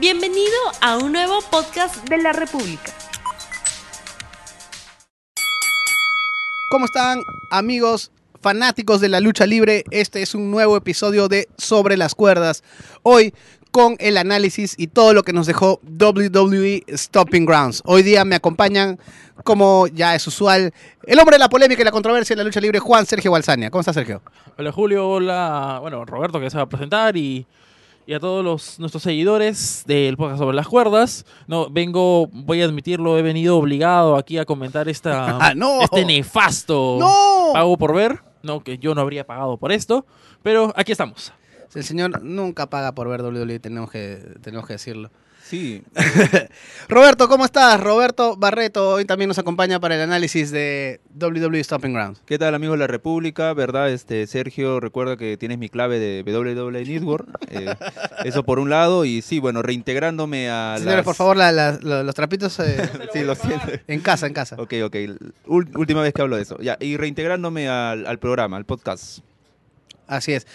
Bienvenido 0.00 0.56
a 0.80 0.96
un 0.96 1.12
nuevo 1.12 1.38
podcast 1.52 2.08
de 2.08 2.18
la 2.18 2.32
República. 2.32 2.92
¿Cómo 6.68 6.86
están 6.86 7.20
amigos 7.52 8.10
fanáticos 8.40 9.00
de 9.00 9.08
la 9.08 9.20
lucha 9.20 9.46
libre? 9.46 9.84
Este 9.92 10.20
es 10.20 10.34
un 10.34 10.50
nuevo 10.50 10.76
episodio 10.76 11.28
de 11.28 11.46
Sobre 11.58 11.96
las 11.96 12.16
Cuerdas. 12.16 12.64
Hoy 13.04 13.34
con 13.70 13.94
el 14.00 14.16
análisis 14.16 14.74
y 14.76 14.88
todo 14.88 15.14
lo 15.14 15.22
que 15.22 15.32
nos 15.32 15.46
dejó 15.46 15.80
WWE 15.84 16.82
Stopping 16.88 17.46
Grounds. 17.46 17.80
Hoy 17.84 18.02
día 18.02 18.24
me 18.24 18.34
acompañan, 18.34 18.98
como 19.44 19.86
ya 19.86 20.16
es 20.16 20.26
usual, 20.26 20.74
el 21.04 21.18
hombre 21.20 21.36
de 21.36 21.40
la 21.40 21.48
polémica 21.48 21.82
y 21.82 21.84
la 21.84 21.92
controversia 21.92 22.34
en 22.34 22.38
la 22.38 22.44
lucha 22.44 22.60
libre, 22.60 22.80
Juan 22.80 23.06
Sergio 23.06 23.30
Balsania. 23.30 23.70
¿Cómo 23.70 23.80
estás, 23.80 23.94
Sergio? 23.94 24.22
Hola 24.58 24.72
Julio, 24.72 25.08
hola, 25.08 25.78
bueno, 25.80 26.04
Roberto 26.04 26.40
que 26.40 26.50
se 26.50 26.56
va 26.56 26.64
a 26.64 26.68
presentar 26.68 27.16
y, 27.16 27.46
y 28.06 28.14
a 28.14 28.20
todos 28.20 28.44
los, 28.44 28.78
nuestros 28.78 29.02
seguidores 29.02 29.84
del 29.86 30.16
podcast 30.16 30.38
sobre 30.38 30.56
las 30.56 30.68
cuerdas. 30.68 31.24
No, 31.46 31.68
vengo, 31.70 32.26
voy 32.32 32.62
a 32.62 32.66
admitirlo, 32.66 33.18
he 33.18 33.22
venido 33.22 33.56
obligado 33.56 34.16
aquí 34.16 34.38
a 34.38 34.44
comentar 34.44 34.88
esta, 34.88 35.38
Ah, 35.40 35.54
no. 35.54 35.80
este 35.82 36.04
nefasto 36.04 36.96
¡No! 37.00 37.52
pago 37.52 37.76
por 37.78 37.94
ver. 37.94 38.20
No, 38.42 38.62
que 38.62 38.76
yo 38.78 38.94
no 38.94 39.00
habría 39.00 39.26
pagado 39.26 39.56
por 39.56 39.72
esto, 39.72 40.04
pero 40.42 40.72
aquí 40.76 40.92
estamos. 40.92 41.32
El 41.74 41.82
señor 41.82 42.22
nunca 42.22 42.68
paga 42.68 42.92
por 42.94 43.08
ver 43.08 43.22
WWE, 43.22 43.58
tenemos 43.58 43.90
que, 43.90 44.22
tenemos 44.42 44.66
que 44.66 44.74
decirlo. 44.74 45.10
Sí, 45.46 45.82
Roberto, 46.88 47.28
¿cómo 47.28 47.44
estás? 47.44 47.78
Roberto 47.78 48.34
Barreto 48.34 48.88
hoy 48.94 49.04
también 49.04 49.28
nos 49.28 49.38
acompaña 49.38 49.78
para 49.78 49.94
el 49.94 50.00
análisis 50.00 50.50
de 50.50 51.00
WWE 51.20 51.62
Stopping 51.62 51.92
Grounds. 51.92 52.22
¿qué 52.24 52.38
tal 52.38 52.54
amigos 52.54 52.76
de 52.76 52.78
la 52.78 52.86
República? 52.86 53.52
¿Verdad? 53.52 53.90
Este 53.90 54.26
Sergio, 54.26 54.80
recuerda 54.80 55.18
que 55.18 55.36
tienes 55.36 55.58
mi 55.58 55.68
clave 55.68 55.98
de 55.98 56.22
WWE 56.26 56.84
Network. 56.86 57.28
eh, 57.50 57.74
eso 58.24 58.42
por 58.44 58.58
un 58.58 58.70
lado. 58.70 59.04
Y 59.04 59.20
sí, 59.20 59.38
bueno, 59.38 59.60
reintegrándome 59.60 60.48
a 60.48 60.76
Señores, 60.78 60.96
las- 60.96 61.04
por 61.04 61.14
favor, 61.14 61.36
la- 61.36 61.52
la- 61.52 61.78
lo- 61.82 62.02
los 62.02 62.14
trapitos 62.14 62.58
eh, 62.60 62.88
Sí, 63.12 63.20
lo 63.22 63.34
siento. 63.34 63.66
en 63.86 64.00
casa, 64.00 64.26
en 64.26 64.32
casa. 64.32 64.56
Ok, 64.58 64.72
ok. 64.82 64.96
Última 65.46 66.00
vez 66.00 66.14
que 66.14 66.22
hablo 66.22 66.36
de 66.36 66.42
eso. 66.42 66.56
Ya, 66.62 66.78
y 66.80 66.96
reintegrándome 66.96 67.68
al, 67.68 68.06
al 68.06 68.18
programa, 68.18 68.56
al 68.56 68.64
podcast. 68.64 69.18
Así 70.06 70.32
es. 70.32 70.46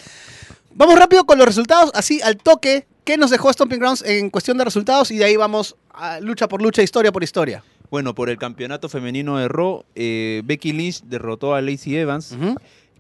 Vamos 0.76 0.98
rápido 0.98 1.26
con 1.26 1.38
los 1.38 1.48
resultados, 1.48 1.92
así 1.94 2.22
al 2.22 2.38
toque. 2.38 2.88
¿Qué 3.04 3.18
nos 3.18 3.32
dejó 3.32 3.52
Stomping 3.52 3.80
Grounds 3.80 4.04
en 4.04 4.30
cuestión 4.30 4.58
de 4.58 4.66
resultados? 4.66 5.10
Y 5.12 5.18
de 5.18 5.26
ahí 5.26 5.36
vamos 5.36 5.76
a 5.92 6.20
lucha 6.20 6.48
por 6.48 6.62
lucha, 6.62 6.84
historia 6.84 7.12
por 7.12 7.24
historia. 7.24 7.64
Bueno, 7.90 8.14
por 8.14 8.30
el 8.30 8.38
campeonato 8.38 8.88
femenino 8.88 9.38
de 9.40 9.48
Raw, 9.48 9.84
eh, 9.96 10.44
Becky 10.46 10.74
Lynch 10.74 11.02
derrotó 11.04 11.56
a 11.56 11.62
Lacey 11.62 11.96
Evans. 11.96 12.36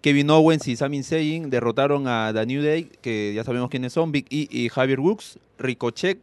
Kevin 0.02 0.30
Owens 0.30 0.68
y 0.68 0.76
Sami 0.76 1.04
Zayn 1.04 1.50
derrotaron 1.50 2.08
a 2.08 2.32
The 2.34 2.46
New 2.46 2.64
Day, 2.64 2.90
que 3.02 3.34
ya 3.36 3.44
sabemos 3.44 3.70
quiénes 3.70 3.94
son, 3.94 4.12
Big 4.12 4.26
E 4.32 4.48
y 4.50 4.70
Javier 4.70 5.00
Woods. 5.00 5.38
Ricochet 5.60 6.20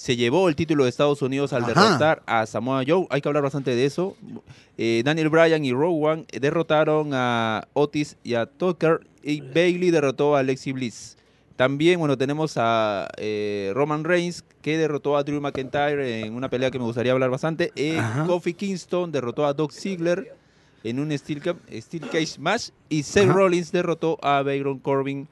se 0.00 0.16
llevó 0.16 0.48
el 0.48 0.56
título 0.56 0.84
de 0.84 0.88
Estados 0.90 1.20
Unidos 1.20 1.52
al 1.52 1.64
Ajá. 1.64 1.74
derrotar 1.84 2.22
a 2.24 2.46
Samoa 2.46 2.84
Joe. 2.86 3.06
Hay 3.10 3.20
que 3.20 3.28
hablar 3.28 3.42
bastante 3.42 3.74
de 3.74 3.84
eso. 3.84 4.16
Eh, 4.78 5.02
Daniel 5.04 5.28
Bryan 5.28 5.62
y 5.62 5.74
Rowan 5.74 6.24
derrotaron 6.32 7.10
a 7.12 7.68
Otis 7.74 8.16
y 8.24 8.32
a 8.32 8.46
Tucker. 8.46 9.00
Y 9.22 9.42
Bailey 9.42 9.90
derrotó 9.90 10.36
a 10.36 10.42
Lexi 10.42 10.72
Bliss. 10.72 11.18
También, 11.56 11.98
bueno, 11.98 12.16
tenemos 12.16 12.54
a 12.56 13.08
eh, 13.18 13.72
Roman 13.74 14.02
Reigns, 14.04 14.42
que 14.62 14.78
derrotó 14.78 15.18
a 15.18 15.22
Drew 15.22 15.38
McIntyre 15.42 16.20
en 16.22 16.32
una 16.34 16.48
pelea 16.48 16.70
que 16.70 16.78
me 16.78 16.86
gustaría 16.86 17.12
hablar 17.12 17.28
bastante. 17.28 17.70
Eh. 17.76 18.00
Kofi 18.26 18.54
Kingston 18.54 19.12
derrotó 19.12 19.44
a 19.44 19.52
Doug 19.52 19.70
Ziggler 19.70 20.34
en 20.82 20.98
un 20.98 21.12
Steel, 21.18 21.42
Ca- 21.42 21.56
Steel 21.70 22.08
Cage 22.08 22.38
match. 22.38 22.70
Y 22.88 23.02
Seth 23.02 23.24
Ajá. 23.24 23.34
Rollins 23.34 23.70
derrotó 23.70 24.18
a 24.22 24.42
Baron 24.42 24.78
Corbin 24.78 25.28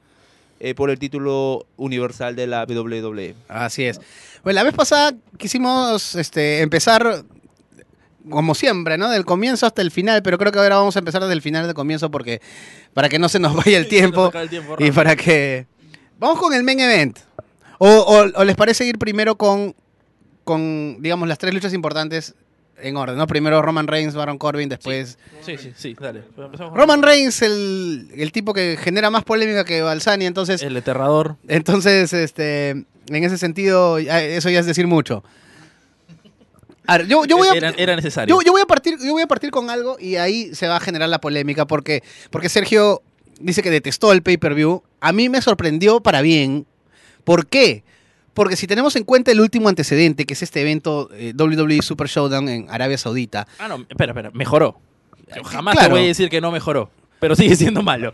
eh, 0.59 0.75
por 0.75 0.91
el 0.91 0.99
título 0.99 1.65
universal 1.77 2.35
de 2.35 2.45
la. 2.45 2.65
WWE. 2.65 3.33
Así 3.47 3.85
es. 3.85 3.99
Bueno, 4.43 4.55
la 4.55 4.63
vez 4.63 4.73
pasada 4.73 5.13
quisimos 5.37 6.15
este, 6.15 6.61
empezar 6.61 7.23
como 8.29 8.53
siempre, 8.53 8.97
¿no? 8.97 9.09
Del 9.09 9.25
comienzo 9.25 9.65
hasta 9.65 9.81
el 9.81 9.91
final, 9.91 10.21
pero 10.21 10.37
creo 10.37 10.51
que 10.51 10.59
ahora 10.59 10.77
vamos 10.77 10.95
a 10.95 10.99
empezar 10.99 11.21
desde 11.21 11.33
el 11.33 11.41
final 11.41 11.65
del 11.65 11.73
comienzo 11.73 12.11
porque 12.11 12.41
para 12.93 13.09
que 13.09 13.17
no 13.19 13.27
se 13.29 13.39
nos 13.39 13.55
vaya 13.55 13.77
el 13.77 13.87
tiempo 13.89 14.31
el 14.33 14.49
tiempo 14.49 14.75
y 14.79 14.91
para 14.91 15.15
que... 15.15 15.67
Vamos 16.19 16.37
con 16.39 16.53
el 16.53 16.63
main 16.63 16.79
event. 16.79 17.17
O, 17.77 17.87
o- 17.87 18.39
o 18.41 18.43
les 18.43 18.55
parece 18.57 18.85
ir 18.85 18.97
primero 18.99 19.35
con, 19.37 19.73
con, 20.43 20.97
digamos, 21.01 21.27
las 21.29 21.37
tres 21.37 21.53
luchas 21.53 21.73
importantes 21.73 22.35
en 22.81 22.97
orden, 22.97 23.17
¿no? 23.17 23.25
Primero 23.25 23.61
Roman 23.61 23.87
Reigns, 23.87 24.15
Baron 24.15 24.37
Corbin, 24.37 24.67
después... 24.69 25.17
Sí, 25.45 25.57
sí, 25.57 25.71
sí, 25.75 25.95
dale. 25.99 26.23
Con- 26.35 26.75
Roman 26.75 27.01
Reigns, 27.01 27.41
el, 27.41 28.09
el 28.15 28.31
tipo 28.33 28.53
que 28.53 28.77
genera 28.79 29.09
más 29.09 29.23
polémica 29.23 29.63
que 29.63 29.81
Balsani, 29.81 30.25
entonces... 30.25 30.61
El 30.61 30.75
aterrador. 30.77 31.37
Entonces, 31.47 32.11
este, 32.13 32.85
en 33.09 33.23
ese 33.23 33.37
sentido, 33.37 33.97
eso 33.97 34.49
ya 34.49 34.59
es 34.59 34.65
decir 34.65 34.87
mucho. 34.87 35.23
A 36.87 36.97
ver, 36.97 37.07
yo, 37.07 37.23
yo 37.25 37.37
voy 37.37 37.47
a, 37.47 37.53
era, 37.53 37.69
era 37.77 37.95
necesario. 37.95 38.35
yo, 38.35 38.41
yo 38.41 38.51
voy 38.51 38.61
a 38.61 38.65
partir, 38.65 38.97
yo 38.99 39.11
voy 39.13 39.21
a 39.21 39.27
partir 39.27 39.51
con 39.51 39.69
algo 39.69 39.97
y 39.99 40.15
ahí 40.15 40.53
se 40.55 40.67
va 40.67 40.77
a 40.77 40.79
generar 40.79 41.07
la 41.09 41.19
polémica 41.21 41.67
porque, 41.67 42.01
porque 42.31 42.49
Sergio 42.49 43.01
dice 43.39 43.61
que 43.61 43.69
detestó 43.69 44.11
el 44.11 44.23
pay-per-view. 44.23 44.81
A 44.99 45.11
mí 45.11 45.29
me 45.29 45.41
sorprendió 45.41 46.01
para 46.01 46.21
bien. 46.21 46.65
¿Por 47.23 47.45
qué? 47.45 47.83
Porque 48.33 48.55
si 48.55 48.65
tenemos 48.65 48.95
en 48.95 49.03
cuenta 49.03 49.31
el 49.31 49.39
último 49.41 49.69
antecedente, 49.69 50.25
que 50.25 50.33
es 50.33 50.41
este 50.41 50.61
evento 50.61 51.09
eh, 51.13 51.33
WWE 51.37 51.81
Super 51.83 52.07
Showdown 52.07 52.49
en 52.49 52.67
Arabia 52.71 52.97
Saudita, 52.97 53.47
Ah, 53.59 53.67
no, 53.67 53.85
espera, 53.87 54.11
espera, 54.13 54.31
mejoró. 54.33 54.79
Jamás 55.45 55.73
Claro. 55.75 55.89
te 55.89 55.93
voy 55.93 56.03
a 56.05 56.07
decir 56.07 56.29
que 56.29 56.41
no 56.41 56.51
mejoró, 56.51 56.89
pero 57.19 57.35
sigue 57.35 57.55
siendo 57.55 57.81
malo. 57.83 58.13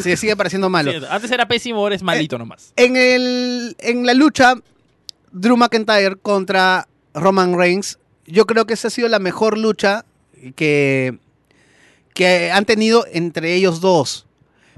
se 0.00 0.16
sigue 0.16 0.36
pareciendo 0.36 0.70
malo. 0.70 0.92
Sí, 0.92 0.98
antes 1.10 1.30
era 1.30 1.48
pésimo, 1.48 1.80
ahora 1.80 1.94
es 1.94 2.02
malito 2.02 2.38
nomás. 2.38 2.72
En, 2.76 2.96
el, 2.96 3.76
en 3.78 4.06
la 4.06 4.14
lucha, 4.14 4.54
Drew 5.32 5.56
McIntyre 5.56 6.16
contra 6.16 6.88
Roman 7.14 7.58
Reigns, 7.58 7.98
yo 8.26 8.46
creo 8.46 8.66
que 8.66 8.74
esa 8.74 8.88
ha 8.88 8.90
sido 8.90 9.08
la 9.08 9.18
mejor 9.18 9.58
lucha 9.58 10.04
que, 10.54 11.18
que 12.14 12.50
han 12.50 12.64
tenido 12.64 13.04
entre 13.12 13.54
ellos 13.54 13.80
dos. 13.80 14.26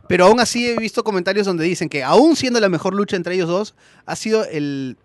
Pero 0.09 0.25
aún 0.25 0.41
así 0.41 0.67
he 0.67 0.77
visto 0.77 1.05
comentarios 1.05 1.47
donde 1.47 1.65
dicen 1.65 1.91
que 1.91 2.03
aún 2.03 2.35
siendo 2.35 2.61
la 2.61 2.71
mejor 2.71 2.95
lucha 2.95 3.17
entre 3.17 3.35
ellos 3.35 3.49
dos, 3.49 3.75
ha 4.07 4.17
sido 4.17 4.45
el, 4.47 4.97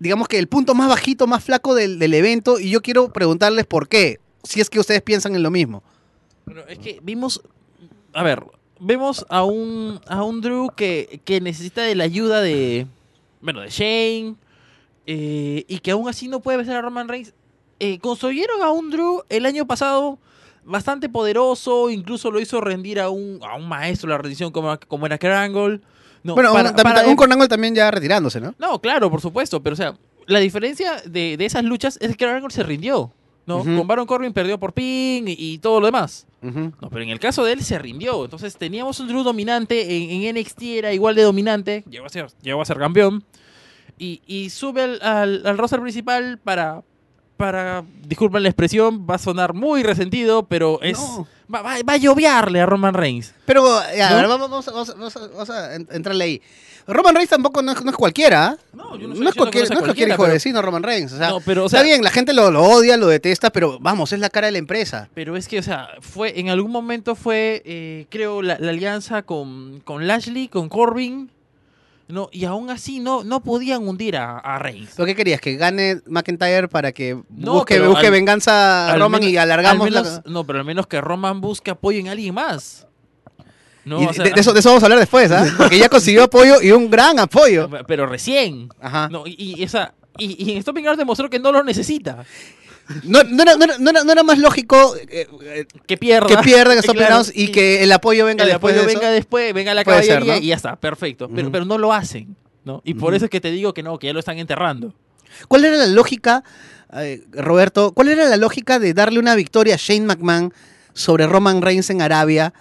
digamos 0.00 0.26
que 0.26 0.38
el 0.38 0.48
punto 0.48 0.74
más 0.74 0.88
bajito, 0.88 1.28
más 1.28 1.44
flaco 1.44 1.76
del, 1.76 2.00
del 2.00 2.14
evento. 2.14 2.58
Y 2.58 2.70
yo 2.70 2.82
quiero 2.82 3.12
preguntarles 3.12 3.64
por 3.64 3.88
qué, 3.88 4.18
si 4.42 4.60
es 4.60 4.68
que 4.68 4.80
ustedes 4.80 5.02
piensan 5.02 5.36
en 5.36 5.44
lo 5.44 5.52
mismo. 5.52 5.84
Bueno, 6.46 6.62
es 6.68 6.78
que 6.78 6.98
vimos, 7.02 7.40
a 8.12 8.22
ver, 8.22 8.42
vemos 8.80 9.24
a 9.28 9.44
un, 9.44 10.00
a 10.08 10.22
un 10.24 10.40
Drew 10.40 10.70
que, 10.74 11.20
que 11.24 11.40
necesita 11.40 11.82
de 11.82 11.94
la 11.94 12.04
ayuda 12.04 12.40
de, 12.40 12.86
bueno, 13.40 13.60
de 13.60 13.68
Shane, 13.70 14.34
eh, 15.06 15.64
y 15.68 15.78
que 15.78 15.90
aún 15.92 16.08
así 16.08 16.28
no 16.28 16.40
puede 16.40 16.58
vencer 16.58 16.76
a 16.76 16.82
Roman 16.82 17.08
Reigns. 17.08 17.34
Eh, 17.80 17.98
construyeron 17.98 18.62
a 18.62 18.70
un 18.70 18.90
Drew 18.90 19.22
el 19.28 19.46
año 19.46 19.66
pasado 19.66 20.18
bastante 20.64 21.08
poderoso, 21.08 21.90
incluso 21.90 22.30
lo 22.30 22.38
hizo 22.40 22.60
rendir 22.60 23.00
a 23.00 23.10
un, 23.10 23.40
a 23.42 23.56
un 23.56 23.68
maestro 23.68 24.08
la 24.10 24.18
rendición 24.18 24.52
como, 24.52 24.78
como 24.86 25.06
era 25.06 25.18
Kurt 25.18 25.32
Angle. 25.32 25.80
No, 26.22 26.34
bueno, 26.34 26.52
para- 26.52 26.70
un, 26.70 26.76
para- 26.76 27.08
un 27.08 27.16
Kurt 27.16 27.32
Angle 27.32 27.48
también 27.48 27.74
ya 27.74 27.90
retirándose, 27.90 28.40
¿no? 28.40 28.54
no, 28.58 28.80
claro, 28.80 29.10
por 29.10 29.20
supuesto, 29.20 29.60
pero 29.60 29.74
o 29.74 29.76
sea, 29.76 29.96
la 30.26 30.38
diferencia 30.38 31.02
de, 31.04 31.36
de 31.36 31.44
esas 31.44 31.64
luchas 31.64 31.98
es 32.00 32.16
que 32.16 32.24
Kurt 32.24 32.36
Angle 32.36 32.50
se 32.50 32.62
rindió. 32.62 33.12
¿No? 33.46 33.58
Con 33.64 33.86
Baron 33.86 34.06
Corbin 34.06 34.32
perdió 34.32 34.58
por 34.58 34.72
pin 34.72 35.26
y, 35.28 35.34
y 35.38 35.58
todo 35.58 35.80
lo 35.80 35.86
demás. 35.86 36.26
No, 36.80 36.90
pero 36.90 37.02
en 37.02 37.10
el 37.10 37.20
caso 37.20 37.44
de 37.44 37.52
él 37.52 37.62
se 37.62 37.78
rindió. 37.78 38.24
Entonces 38.24 38.56
teníamos 38.56 38.98
un 39.00 39.08
Drew 39.08 39.22
dominante. 39.22 39.96
En, 39.96 40.24
en 40.24 40.36
NXT 40.36 40.62
era 40.62 40.92
igual 40.92 41.14
de 41.14 41.22
dominante. 41.22 41.84
Llegó 41.88 42.06
a 42.06 42.08
ser, 42.08 42.26
llegó 42.42 42.60
a 42.62 42.64
ser 42.64 42.78
campeón. 42.78 43.24
Y, 43.98 44.22
y 44.26 44.50
sube 44.50 44.82
al, 44.82 45.02
al, 45.02 45.46
al 45.46 45.58
roster 45.58 45.80
principal 45.80 46.38
para. 46.38 46.82
Para. 47.42 47.82
Disculpen 48.06 48.44
la 48.44 48.48
expresión, 48.50 49.04
va 49.10 49.16
a 49.16 49.18
sonar 49.18 49.52
muy 49.52 49.82
resentido, 49.82 50.44
pero 50.44 50.80
es. 50.80 50.96
No. 50.96 51.26
Va, 51.52 51.60
va- 51.60 51.82
va 51.82 51.94
a 51.94 51.96
lloviarle 51.96 52.60
a 52.60 52.66
Roman 52.66 52.94
Reigns. 52.94 53.34
Pero, 53.46 53.64
ya, 53.96 54.10
¿No? 54.10 54.14
a 54.16 54.20
ver, 54.20 54.28
vamos, 54.28 54.48
vamos, 54.48 54.66
vamos, 54.94 55.14
vamos 55.34 55.50
a- 55.50 55.74
entrarle 55.74 56.22
ahí. 56.24 56.42
Roman 56.86 57.16
Reigns 57.16 57.30
tampoco 57.30 57.60
no 57.60 57.72
es, 57.72 57.82
no 57.84 57.90
es 57.90 57.96
cualquiera. 57.96 58.56
No, 58.72 58.96
yo 58.96 59.08
No, 59.08 59.14
no 59.16 59.28
es 59.28 59.34
cualquier, 59.34 59.68
no 59.70 59.74
es 59.74 59.80
cualquier 59.80 60.08
hijo 60.10 60.24
de 60.24 60.32
vecino 60.34 60.62
Roman 60.62 60.84
Reigns. 60.84 61.12
O 61.14 61.18
sea, 61.18 61.30
No, 61.30 61.40
pero, 61.40 61.64
o 61.64 61.66
está 61.66 61.82
bien, 61.82 62.04
la 62.04 62.10
gente 62.10 62.32
lo, 62.32 62.50
lo 62.52 62.62
odia, 62.62 62.96
lo 62.96 63.08
detesta, 63.08 63.50
pero 63.50 63.78
vamos, 63.80 64.12
es 64.12 64.20
la 64.20 64.30
cara 64.30 64.46
de 64.46 64.52
la 64.52 64.58
empresa. 64.58 65.08
Pero 65.12 65.36
es 65.36 65.48
que, 65.48 65.58
o 65.58 65.62
sea, 65.64 65.88
fue 66.00 66.38
en 66.38 66.48
algún 66.48 66.70
momento 66.70 67.16
fue, 67.16 67.60
eh, 67.64 68.06
creo, 68.08 68.40
la, 68.42 68.56
la 68.60 68.70
alianza 68.70 69.22
con, 69.22 69.80
con 69.84 70.06
Lashley, 70.06 70.46
con 70.46 70.68
Corbin. 70.68 71.28
No, 72.12 72.28
y 72.30 72.44
aún 72.44 72.68
así 72.68 73.00
no, 73.00 73.24
no 73.24 73.42
podían 73.42 73.88
hundir 73.88 74.16
a, 74.18 74.38
a 74.38 74.58
Reigns. 74.58 74.98
¿Lo 74.98 75.06
que 75.06 75.14
querías? 75.16 75.40
¿Que 75.40 75.56
gane 75.56 76.02
McIntyre 76.06 76.68
para 76.68 76.92
que 76.92 77.14
No, 77.30 77.54
busque, 77.54 77.76
pero 77.76 77.88
busque 77.88 78.06
al- 78.08 78.12
venganza 78.12 78.92
a 78.92 78.96
Roman 78.96 79.20
menos- 79.22 79.32
y 79.32 79.36
alargamos 79.38 79.86
al 79.86 79.94
la- 79.94 80.22
No, 80.26 80.44
pero 80.44 80.58
al 80.58 80.64
menos 80.66 80.86
que 80.86 81.00
Roman 81.00 81.40
busque 81.40 81.70
apoyo 81.70 81.98
en 81.98 82.08
alguien 82.08 82.34
más. 82.34 82.86
No, 83.86 84.02
Y 84.02 84.06
o 84.06 84.12
sea, 84.12 84.24
de, 84.24 84.30
de 84.32 84.40
eso, 84.42 84.52
de 84.52 84.60
eso 84.60 84.68
vamos 84.68 84.82
a 84.82 84.86
hablar 84.86 84.98
después, 84.98 85.30
¿ah? 85.32 85.44
Porque 85.56 85.78
ya 85.78 85.88
consiguió 85.88 86.24
apoyo 86.24 86.60
y 86.60 86.70
un 86.70 86.90
gran 86.90 87.18
apoyo. 87.18 87.68
Pero 87.86 88.06
recién. 88.06 88.68
Ajá. 88.80 89.08
No, 89.10 89.26
y, 89.26 89.34
y 89.58 89.62
esa, 89.62 89.94
y, 90.18 90.36
y 90.50 90.54
en 90.54 90.62
Stopping 90.62 90.82
Grounds 90.82 90.98
demostró 90.98 91.30
que 91.30 91.38
no 91.38 91.50
lo 91.50 91.64
necesita. 91.64 92.24
No, 93.04 93.22
no 93.24 93.42
era, 93.42 93.56
no 93.56 93.64
era- 93.64 93.78
no 93.78 93.90
era- 93.90 94.04
no 94.04 94.12
era 94.12 94.22
más 94.22 94.38
lógico 94.38 94.94
eh, 94.96 95.26
eh, 95.42 95.66
Que 95.86 95.96
pierda. 95.96 96.26
que 96.26 96.36
pierdan 96.38 96.78
estos 96.78 96.94
Claro, 96.94 97.06
plenados 97.08 97.32
y 97.34 97.48
que 97.52 97.82
el 97.82 97.92
apoyo 97.92 98.24
venga 98.26 98.44
el 98.44 98.50
después 98.50 98.74
apoyo 98.74 98.86
de 98.86 98.92
eso. 98.92 99.00
venga 99.00 99.12
después, 99.12 99.54
venga 99.54 99.74
la 99.74 99.84
Puede 99.84 100.06
caballería 100.06 100.34
¿no? 100.36 100.40
y 100.42 100.46
ya 100.48 100.56
está, 100.56 100.76
perfecto. 100.76 101.28
Pero, 101.28 101.50
pero 101.52 101.64
no 101.64 101.78
lo 101.78 101.92
hacen. 101.92 102.36
¿no? 102.64 102.80
Y 102.84 102.94
por 102.94 103.14
eso 103.14 103.24
es 103.26 103.30
que 103.30 103.40
te 103.40 103.50
digo 103.50 103.74
que 103.74 103.82
no, 103.82 103.98
que 103.98 104.06
ya 104.08 104.12
lo 104.12 104.18
están 104.20 104.38
enterrando. 104.38 104.94
¿Cuál 105.48 105.64
era 105.64 105.76
la 105.76 105.86
lógica, 105.86 106.44
eh, 106.94 107.22
Roberto? 107.32 107.92
¿Cuál 107.92 108.08
era 108.08 108.28
la 108.28 108.36
lógica 108.36 108.78
de 108.78 108.94
darle 108.94 109.18
una 109.18 109.34
victoria 109.34 109.74
a 109.74 109.78
Shane 109.78 110.06
McMahon 110.06 110.52
sobre 110.94 111.26
Roman 111.26 111.62
Reigns 111.62 111.90
en 111.90 112.02
Arabia 112.02 112.52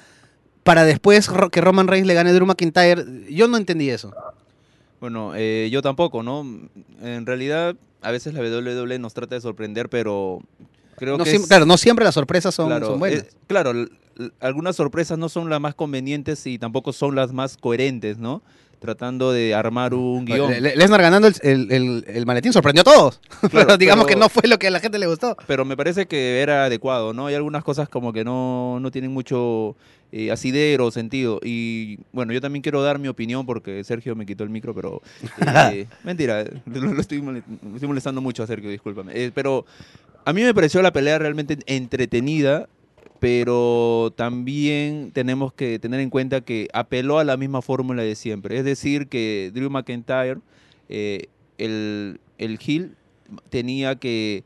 para 0.64 0.86
después 0.86 1.30
que 1.52 1.62
Roman 1.62 1.88
Reigns 1.88 2.08
le 2.08 2.14
gane 2.14 2.30
a 2.30 2.34
Drew 2.34 2.46
McIntyre? 2.48 3.04
Yo 3.30 3.48
no 3.48 3.58
entendí 3.58 3.90
eso. 3.90 4.14
Bueno, 5.00 5.34
eh, 5.36 5.70
yo 5.72 5.82
tampoco, 5.82 6.24
¿no? 6.24 6.46
En 7.02 7.26
realidad, 7.26 7.76
a 8.02 8.12
veces 8.12 8.34
la 8.34 8.42
WWE 8.42 9.00
nos 9.00 9.14
trata 9.14 9.36
de 9.36 9.42
sorprender, 9.42 9.90
pero 9.90 10.40
creo 10.98 11.18
No 11.18 11.24
que 11.24 11.36
es- 11.36 11.48
Claro, 11.48 11.66
no 11.66 11.78
siempre 11.78 12.06
las 12.06 12.14
sorpresas 12.16 12.54
son, 12.54 12.68
claro, 12.68 12.88
son 12.88 13.00
buenas. 13.00 13.26
claro, 13.48 13.74
algunas 14.40 14.76
sorpresas 14.76 15.18
no 15.18 15.30
son 15.30 15.50
las 15.50 15.60
más 15.62 15.74
convenientes 15.76 16.46
y 16.48 16.58
tampoco 16.60 16.94
son 16.94 17.16
las 17.16 17.32
más 17.34 17.58
coherentes, 17.58 18.18
¿no? 18.18 18.42
Tratando 18.82 19.32
de 19.32 19.54
armar 19.54 19.94
un 19.94 20.26
guion. 20.26 20.50
Le- 20.50 20.60
Le- 20.60 20.76
Lesnar 20.76 21.00
ganando 21.04 21.28
el, 21.28 21.36
el- 21.44 21.72
el- 21.72 22.04
el 22.08 22.26
maletín 22.26 22.52
sorprendió 22.52 22.82
a 22.82 22.84
todos. 22.84 23.22
pero 23.52 23.78
digamos 23.78 24.06
pero- 24.06 24.16
que 24.16 24.20
no 24.20 24.28
fue 24.28 24.48
lo 24.50 24.58
que 24.58 24.68
a 24.68 24.72
la 24.72 24.80
gente 24.80 24.98
le 24.98 25.06
gustó. 25.06 25.38
pero 25.46 25.66
me 25.66 25.78
parece 25.78 26.08
que 26.08 26.42
era 26.42 26.66
adecuado, 26.66 27.14
¿no? 27.14 27.28
Hay 27.28 27.36
algunas 27.36 27.64
cosas 27.64 27.88
como 27.90 28.12
que 28.12 28.24
no, 28.24 28.80
no 28.82 28.90
tienen 28.90 29.12
mucho 29.12 29.76
eh, 30.12 30.32
asidero 30.32 30.88
o 30.88 30.92
sentido. 30.92 31.40
Y 31.44 32.00
bueno, 32.12 32.34
yo 32.34 32.42
también 32.42 32.64
quiero 32.64 32.82
dar 32.82 32.98
mi 32.98 33.08
opinión 33.08 33.46
porque 33.46 33.84
Sergio 33.84 34.16
me 34.16 34.26
quitó 34.26 34.44
el 34.44 34.50
micro, 34.50 34.74
pero... 34.74 35.00
eh, 35.72 35.86
mentira, 36.04 36.44
lo, 36.66 36.82
lo 36.94 37.02
estoy, 37.02 37.22
mole- 37.22 37.44
lo 37.62 37.76
estoy 37.76 37.88
molestando 37.88 38.20
mucho 38.20 38.42
a 38.42 38.48
Sergio, 38.48 38.72
discúlpame. 38.72 39.12
Eh, 39.16 39.32
pero 39.32 39.64
a 40.26 40.34
mí 40.34 40.42
me 40.42 40.56
pareció 40.56 40.82
la 40.82 40.92
pelea 40.92 41.20
realmente 41.20 41.60
entretenida, 41.68 42.68
pero 43.22 44.12
también 44.16 45.12
tenemos 45.12 45.54
que 45.54 45.78
tener 45.78 46.00
en 46.00 46.10
cuenta 46.10 46.42
que 46.42 46.68
apeló 46.74 47.20
a 47.20 47.24
la 47.24 47.38
misma 47.38 47.62
fórmula 47.62 48.02
de 48.02 48.16
siempre. 48.16 48.58
Es 48.58 48.66
decir, 48.66 49.10
que 49.10 49.52
Drew 49.54 49.70
McIntyre, 49.70 50.40
eh, 50.90 51.28
el, 51.60 52.20
el 52.40 52.58
heel, 52.60 52.96
tenía 53.52 53.96
que, 53.98 54.44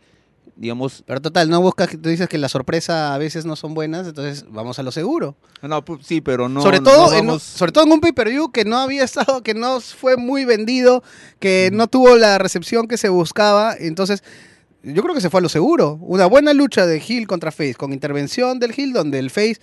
digamos, 0.57 1.05
Pero 1.07 1.21
total, 1.21 1.49
no 1.49 1.61
buscas, 1.61 1.89
tú 1.89 2.09
dices 2.09 2.27
que 2.27 2.37
la 2.37 2.49
sorpresa 2.49 3.15
a 3.15 3.17
veces 3.17 3.45
no 3.45 3.55
son 3.55 3.73
buenas, 3.75 4.07
entonces 4.07 4.43
vamos 4.49 4.77
a 4.77 4.83
lo 4.83 4.91
seguro. 4.91 5.37
No, 5.61 5.81
sí, 6.01 6.19
pero 6.19 6.49
no. 6.49 6.61
sobre, 6.61 6.79
no 6.79 6.83
todo 6.83 7.13
en, 7.13 7.39
sobre 7.39 7.71
todo 7.71 7.85
en 7.85 7.93
un 7.93 8.01
pay-per-view 8.01 8.51
que 8.51 8.65
no 8.65 8.77
había 8.77 9.03
estado, 9.05 9.41
que 9.41 9.53
no 9.53 9.79
fue 9.79 10.17
muy 10.17 10.43
vendido, 10.43 11.01
que 11.39 11.69
no 11.71 11.87
tuvo 11.87 12.17
la 12.17 12.39
recepción 12.39 12.89
que 12.89 12.97
se 12.97 13.07
buscaba. 13.07 13.73
Entonces, 13.79 14.21
yo 14.85 15.01
creo 15.01 15.13
que 15.15 15.21
se 15.21 15.29
fue 15.29 15.39
a 15.39 15.41
lo 15.41 15.49
seguro. 15.49 15.97
Una 16.01 16.25
buena 16.27 16.53
lucha 16.53 16.85
de 16.85 17.01
Hill 17.05 17.27
contra 17.27 17.51
Face, 17.51 17.75
con 17.75 17.91
intervención 17.93 18.59
del 18.59 18.73
Hill, 18.77 18.93
donde 18.93 19.19
el 19.19 19.29
Face 19.29 19.57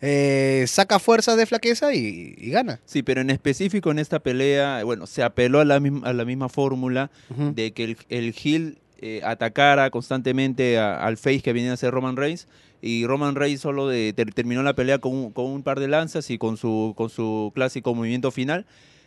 eh, 0.00 0.64
saca 0.68 0.98
fuerzas 0.98 1.36
de 1.36 1.46
flaqueza 1.46 1.92
y, 1.94 2.34
y 2.38 2.50
gana. 2.50 2.80
Sí, 2.84 3.02
pero 3.02 3.20
en 3.20 3.30
específico 3.30 3.90
en 3.90 3.98
esta 3.98 4.20
pelea, 4.20 4.82
bueno, 4.84 5.06
se 5.06 5.22
apeló 5.22 5.60
a 5.60 5.64
la 5.64 5.80
misma, 5.80 6.06
a 6.08 6.12
la 6.12 6.24
misma 6.24 6.48
fórmula 6.48 7.10
de 7.54 7.72
que 7.72 7.84
el, 7.84 7.96
el 8.08 8.34
heel 8.42 8.78
eh, 9.00 9.20
atacara 9.24 9.90
constantemente 9.90 10.78
a- 10.78 10.98
al 11.04 11.16
face 11.16 11.40
que 11.40 11.52
venía 11.52 11.72
a 11.72 11.76
ser 11.76 11.92
Roman 11.92 12.16
Reigns. 12.16 12.46
Y 12.80 13.06
Roman 13.06 13.34
Reigns 13.34 13.60
solo 13.60 13.88
de- 13.88 14.12
ter- 14.12 14.32
terminó 14.32 14.62
la 14.62 14.74
pelea 14.74 14.98
con 14.98 15.12
un, 15.14 15.32
con 15.32 15.46
un 15.46 15.62
par 15.64 15.80
de 15.80 15.88
lanzas 15.88 16.30
y 16.30 16.38
con 16.38 16.56
su, 16.56 16.94
con 16.96 17.10
su 17.10 17.50
clásico 17.54 17.94
movimiento 17.94 18.30
final. 18.30 18.66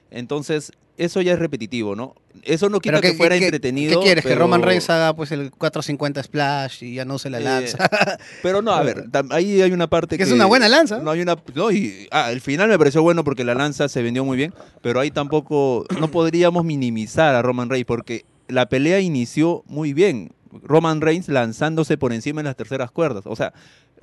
Entonces, 0.10 0.74
eso 1.04 1.22
ya 1.22 1.34
es 1.34 1.40
repetitivo, 1.40 1.96
¿no? 1.96 2.16
Eso 2.44 2.70
no 2.70 2.80
quita 2.80 3.02
que 3.02 3.12
¿qué- 3.12 3.18
fuera 3.18 3.36
entretenido. 3.36 4.00
¿Qué 4.00 4.06
quieres? 4.06 4.26
Que 4.26 4.36
Roman 4.36 4.62
Reigns 4.62 4.90
haga 4.90 5.16
pues 5.16 5.32
el 5.32 5.52
450 5.52 6.24
splash 6.24 6.84
y 6.84 6.96
ya 6.96 7.06
no 7.06 7.20
se 7.20 7.30
la 7.30 7.40
Eh, 7.40 7.44
lanza. 7.44 7.90
Pero 8.44 8.62
no, 8.62 8.72
a 8.72 8.82
ver, 8.84 9.06
ahí 9.32 9.62
hay 9.62 9.72
una 9.72 9.88
parte 9.88 10.18
Que 10.18 10.24
que... 10.24 10.30
es 10.30 10.32
una 10.34 10.46
buena 10.46 10.68
lanza. 10.70 11.00
No, 11.00 11.12
hay 11.12 11.22
una... 11.22 11.36
No, 11.56 11.72
y, 11.72 12.08
ah, 12.12 12.32
el 12.32 12.42
final 12.42 12.70
me 12.70 12.78
pareció 12.78 13.02
bueno 13.02 13.24
porque 13.24 13.44
la 13.44 13.54
lanza 13.56 13.90
se 13.90 14.02
vendió 14.02 14.24
muy 14.26 14.38
bien, 14.38 14.54
pero 14.82 15.00
ahí 15.00 15.12
tampoco... 15.12 15.86
No 16.00 16.10
podríamos 16.10 16.64
minimizar 16.66 17.36
a 17.36 17.42
Roman 17.42 17.70
Reigns 17.70 17.86
porque 17.86 18.26
la 18.48 18.68
pelea 18.70 19.00
inició 19.00 19.64
muy 19.68 19.94
bien. 19.94 20.32
Roman 20.64 21.00
Reigns 21.02 21.30
lanzándose 21.30 21.98
por 21.98 22.12
encima 22.12 22.42
en 22.42 22.46
las 22.46 22.56
terceras 22.58 22.92
cuerdas. 22.92 23.24
O 23.26 23.36
sea, 23.36 23.54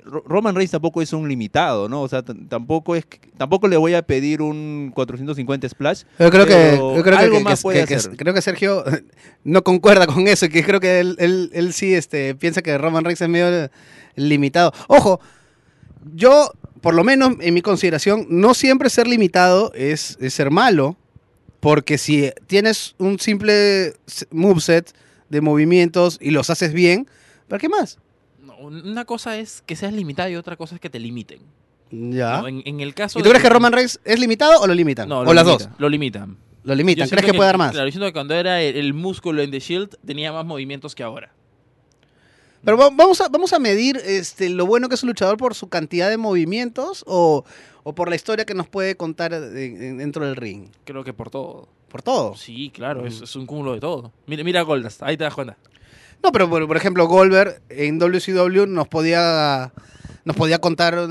Roman 0.05 0.55
Reigns 0.55 0.71
tampoco 0.71 1.01
es 1.01 1.13
un 1.13 1.27
limitado, 1.27 1.87
¿no? 1.89 2.01
O 2.01 2.07
sea, 2.07 2.23
tampoco 2.23 2.95
es 2.95 3.05
tampoco 3.37 3.67
le 3.67 3.77
voy 3.77 3.93
a 3.93 4.01
pedir 4.01 4.41
un 4.41 4.91
450 4.95 5.67
splash. 5.69 6.03
Yo 6.17 6.29
creo 6.31 6.45
que, 6.45 6.75
yo 6.77 7.03
creo 7.03 7.17
algo 7.17 7.37
que- 7.37 7.43
más 7.43 7.59
que- 7.59 7.63
puede 7.63 7.85
que- 7.85 7.95
hacer. 7.95 8.15
creo 8.17 8.33
que 8.33 8.41
Sergio 8.41 8.83
no 9.43 9.63
concuerda 9.63 10.07
con 10.07 10.27
eso, 10.27 10.45
y 10.45 10.49
que 10.49 10.63
creo 10.63 10.79
que 10.79 10.99
él, 10.99 11.15
él- 11.19 11.51
él 11.53 11.73
sí 11.73 11.93
este, 11.93 12.33
piensa 12.35 12.61
que 12.61 12.77
Roman 12.77 13.03
Reigns 13.03 13.21
es 13.21 13.29
medio 13.29 13.69
limitado. 14.15 14.71
Ojo, 14.87 15.19
yo, 16.15 16.51
por 16.81 16.93
lo 16.93 17.03
menos 17.03 17.33
en 17.41 17.53
mi 17.53 17.61
consideración, 17.61 18.25
no 18.29 18.53
siempre 18.53 18.89
ser 18.89 19.07
limitado 19.07 19.71
es, 19.75 20.17
es 20.21 20.33
ser 20.33 20.49
malo, 20.49 20.97
porque 21.59 21.97
si 21.97 22.31
tienes 22.47 22.95
un 22.99 23.19
simple 23.19 23.93
moveset 24.31 24.91
de 25.29 25.41
movimientos 25.41 26.17
y 26.21 26.31
los 26.31 26.49
haces 26.49 26.73
bien, 26.73 27.07
¿para 27.49 27.59
qué 27.59 27.67
más? 27.69 27.99
No, 28.49 28.67
una 28.67 29.05
cosa 29.05 29.37
es 29.37 29.61
que 29.65 29.75
seas 29.75 29.93
limitado 29.93 30.29
y 30.29 30.35
otra 30.35 30.55
cosa 30.57 30.75
es 30.75 30.81
que 30.81 30.89
te 30.89 30.99
limiten. 30.99 31.39
Ya. 31.91 32.41
¿no? 32.41 32.47
En, 32.47 32.61
en 32.65 32.81
el 32.81 32.93
caso 32.93 33.19
¿Y 33.19 33.23
tú 33.23 33.29
crees 33.29 33.41
que 33.43 33.49
Roman 33.49 33.73
Reigns 33.73 33.99
es 34.05 34.19
limitado 34.19 34.59
o 34.61 34.67
lo 34.67 34.73
limitan? 34.75 35.09
No, 35.09 35.19
o 35.21 35.33
las 35.33 35.45
dos. 35.45 35.69
Lo 35.77 35.89
limitan. 35.89 36.37
Lo 36.63 36.75
limitan. 36.75 37.07
Yo 37.07 37.11
¿Crees 37.15 37.25
que 37.31 37.33
puede 37.33 37.47
dar 37.47 37.57
más? 37.57 37.71
Claro, 37.71 37.87
yo 37.87 37.91
siento 37.91 38.05
que 38.07 38.13
cuando 38.13 38.35
era 38.35 38.61
el, 38.61 38.75
el 38.75 38.93
músculo 38.93 39.41
en 39.41 39.49
The 39.49 39.59
Shield 39.59 39.95
tenía 40.05 40.31
más 40.31 40.45
movimientos 40.45 40.93
que 40.93 41.03
ahora. 41.03 41.31
Pero 42.63 42.77
va- 42.77 42.89
vamos 42.91 43.21
a, 43.21 43.29
vamos 43.29 43.53
a 43.53 43.59
medir 43.59 43.97
este, 44.05 44.49
lo 44.49 44.65
bueno 44.65 44.89
que 44.89 44.95
es 44.95 45.03
un 45.03 45.07
luchador 45.07 45.37
por 45.37 45.55
su 45.55 45.69
cantidad 45.69 46.09
de 46.09 46.17
movimientos 46.17 47.03
o, 47.07 47.45
o 47.83 47.95
por 47.95 48.09
la 48.09 48.15
historia 48.17 48.45
que 48.45 48.53
nos 48.53 48.67
puede 48.67 48.95
contar 48.97 49.33
en- 49.33 49.57
en- 49.81 49.97
dentro 49.97 50.25
del 50.25 50.35
ring. 50.35 50.67
Creo 50.83 51.03
que 51.03 51.13
por 51.13 51.29
todo. 51.29 51.69
Por 51.87 52.01
todo. 52.03 52.35
Sí, 52.35 52.69
claro, 52.71 53.07
es, 53.07 53.21
es 53.21 53.35
un 53.35 53.45
cúmulo 53.47 53.73
de 53.73 53.79
todo. 53.79 54.11
Mira, 54.27 54.43
mira 54.43 54.61
Goldust, 54.61 55.01
ahí 55.01 55.17
te 55.17 55.23
das 55.23 55.33
cuenta. 55.33 55.57
No, 56.23 56.31
pero 56.31 56.49
por, 56.49 56.67
por 56.67 56.77
ejemplo, 56.77 57.07
Goldberg 57.07 57.61
en 57.69 57.99
WCW 57.99 58.65
nos 58.67 58.87
podía, 58.87 59.71
nos 60.25 60.35
podía 60.35 60.59
contar 60.59 61.07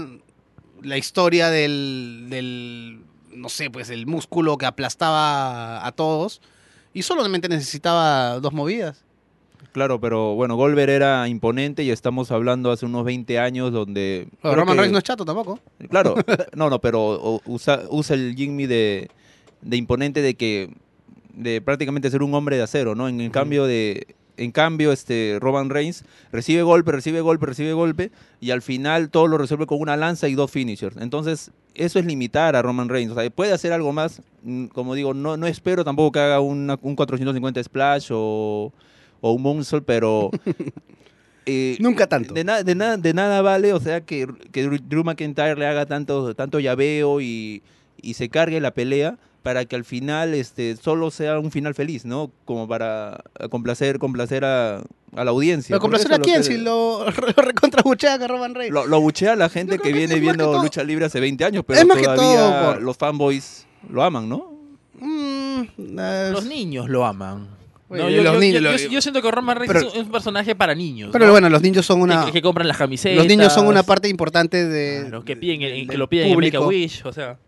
la 0.83 0.99
historia 0.99 1.51
del, 1.51 2.27
del, 2.29 3.01
no 3.33 3.49
sé, 3.49 3.71
pues 3.71 3.91
el 3.91 4.07
músculo 4.07 4.59
que 4.59 4.67
aplastaba 4.67 5.87
a 5.87 5.93
todos 5.93 6.41
y 6.93 7.03
solamente 7.03 7.49
necesitaba 7.49 8.41
dos 8.41 8.53
movidas. 8.53 9.05
Claro, 9.73 10.01
pero 10.01 10.35
bueno, 10.35 10.57
Goldberg 10.57 10.91
era 10.91 11.29
imponente 11.29 11.83
y 11.83 11.91
estamos 11.91 12.31
hablando 12.31 12.71
hace 12.71 12.87
unos 12.87 13.05
20 13.05 13.39
años 13.39 13.73
donde... 13.73 14.29
Pero 14.43 14.55
Roman 14.57 14.75
que- 14.77 14.81
Reigns 14.81 14.93
no 14.93 14.99
es 14.99 15.05
chato 15.05 15.25
tampoco. 15.25 15.61
Claro, 15.91 16.15
no, 16.55 16.71
no, 16.71 16.81
pero 16.81 17.41
usa, 17.45 17.83
usa 17.91 18.15
el 18.17 18.35
Jimmy 18.35 18.67
de, 18.67 19.11
de 19.61 19.77
imponente 19.77 20.23
de 20.23 20.35
que 20.35 20.71
de 21.35 21.61
prácticamente 21.61 22.11
ser 22.11 22.23
un 22.23 22.35
hombre 22.35 22.57
de 22.57 22.63
acero, 22.63 22.95
¿no? 22.95 23.09
En, 23.09 23.21
el 23.21 23.31
cambio 23.31 23.67
de 23.67 24.17
en 24.39 24.53
cambio 24.53 24.93
este 24.93 25.37
Roman 25.41 25.69
Reigns 25.71 26.05
recibe 26.33 26.63
golpe, 26.63 26.93
recibe 26.93 27.21
golpe, 27.21 27.47
recibe 27.47 27.73
golpe 27.73 28.11
y 28.41 28.51
al 28.53 28.63
final 28.63 29.11
todo 29.11 29.27
lo 29.27 29.37
resuelve 29.39 29.67
con 29.67 29.81
una 29.81 29.97
lanza 29.97 30.29
y 30.29 30.35
dos 30.35 30.51
finishers. 30.51 30.97
Entonces, 30.97 31.51
eso 31.75 31.99
es 31.99 32.07
limitar 32.07 32.57
a 32.57 32.63
Roman 32.63 32.89
Reigns, 32.89 33.13
o 33.13 33.15
sea, 33.21 33.29
puede 33.31 33.53
hacer 33.53 33.73
algo 33.73 33.93
más, 33.93 34.23
mm, 34.43 34.67
como 34.67 34.95
digo, 34.95 35.13
no 35.15 35.37
no 35.37 35.47
espero 35.47 35.85
tampoco 35.85 36.13
que 36.13 36.21
haga 36.21 36.41
una- 36.41 36.79
un 36.83 36.97
450 36.97 37.63
splash 37.63 38.09
o 38.13 38.73
o 39.21 39.33
un 39.33 39.43
moonsault, 39.43 39.85
pero 39.85 40.31
eh, 41.47 41.77
Nunca 41.81 42.07
tanto. 42.07 42.35
de, 42.35 42.45
na- 42.45 42.63
de, 42.63 42.75
nada 42.75 42.97
de 42.97 43.15
nada 43.15 43.43
vale, 43.43 43.73
o 43.73 43.81
sea, 43.81 44.01
que, 44.03 44.27
que 44.53 44.65
Drew- 44.69 44.83
Drew 44.87 45.05
McIntyre 45.05 45.57
le 45.57 45.67
haga 45.67 45.87
tanto, 45.87 46.35
tanto 46.35 46.61
llaveo 46.61 47.21
y, 47.21 47.63
y 48.01 48.15
se 48.15 48.29
cargue 48.29 48.61
la 48.61 48.73
pelea 48.73 49.19
para 49.49 49.65
que 49.65 49.77
al 49.77 49.85
final 49.87 50.35
este, 50.35 50.77
solo 50.77 51.11
sea 51.11 51.39
un 51.39 51.51
final 51.51 51.75
feliz, 51.75 52.05
¿no? 52.05 52.31
Como 52.45 52.69
para 52.69 53.25
complacer, 53.49 53.99
complacer 53.99 54.45
a, 54.45 54.83
a 55.17 55.25
la 55.25 55.31
audiencia. 55.31 55.73
¿Pero 55.73 55.81
Porque 55.81 56.03
complacer 56.05 56.21
a 56.21 56.23
quién 56.23 56.37
que- 56.43 56.43
si 56.43 56.59
lo, 56.59 57.07
lo 57.37 57.43
recontrabuchea 57.43 58.15
a 58.17 58.29
Roman 58.29 58.55
Reigns? 58.55 58.75
Lo, 58.75 58.87
lo 58.87 59.01
buchea 59.01 59.37
la 59.37 59.49
gente 59.49 59.79
que 59.79 59.85
que 59.85 59.93
viene 59.95 60.17
que 60.17 60.21
viendo 60.21 60.45
todo- 60.45 60.63
lucha 60.63 60.85
libre 60.85 61.07
hace 61.07 61.19
20 61.19 61.43
años, 61.47 61.65
pero 61.67 61.81
Es 61.81 61.87
más 61.87 61.97
que 61.97 62.03
todo 62.05 62.17
todavía 62.17 62.73
por- 62.75 62.83
los 62.83 62.95
fanboys 62.99 63.67
lo 63.91 64.03
aman, 64.03 64.29
¿no? 64.29 64.53
Mm, 65.01 65.63
Los 66.33 66.45
niños 66.45 66.91
lo 66.91 67.07
aman. 67.07 67.49
Oye, 67.89 68.03
No, 68.03 68.11
yo, 68.11 68.23
los 68.23 68.35
yo- 68.35 68.41
niños 68.41 68.63
yo- 68.63 68.71
lo- 68.71 68.77
yo- 68.77 68.89
yo 68.91 69.01
siento 69.01 69.23
que 69.23 69.31
Roman 69.31 69.57
Reigns 69.57 69.73
Pero- 69.75 69.89
es 69.89 69.95
un- 70.05 70.11
personaje 70.13 70.55
para 70.55 70.75
niños. 70.75 71.09
Pero 71.11 71.25
¿no? 71.25 71.31
bueno, 71.33 71.49
los 71.49 71.63
niños 71.63 71.87
son 71.87 72.03
una... 72.03 72.27
que, 72.27 72.33
que 72.33 72.43
compran 72.43 72.69
las 72.69 72.77
camisetas. 72.77 73.17
Los 73.17 73.27
niños 73.27 73.51
son 73.55 73.67
una 73.67 73.83
parte 73.83 74.11
importante 74.11 74.67
de... 74.67 75.05
Claro, 75.09 75.25
que, 75.25 75.37
piden, 75.37 75.61
del- 75.61 75.89
que 75.89 75.97
lo 75.97 76.07
piden 76.07 76.29
en 76.33 76.39
Make 76.39 76.57
a. 76.59 76.61
Wish, 76.61 77.07
o 77.07 77.13
sea. 77.15 77.39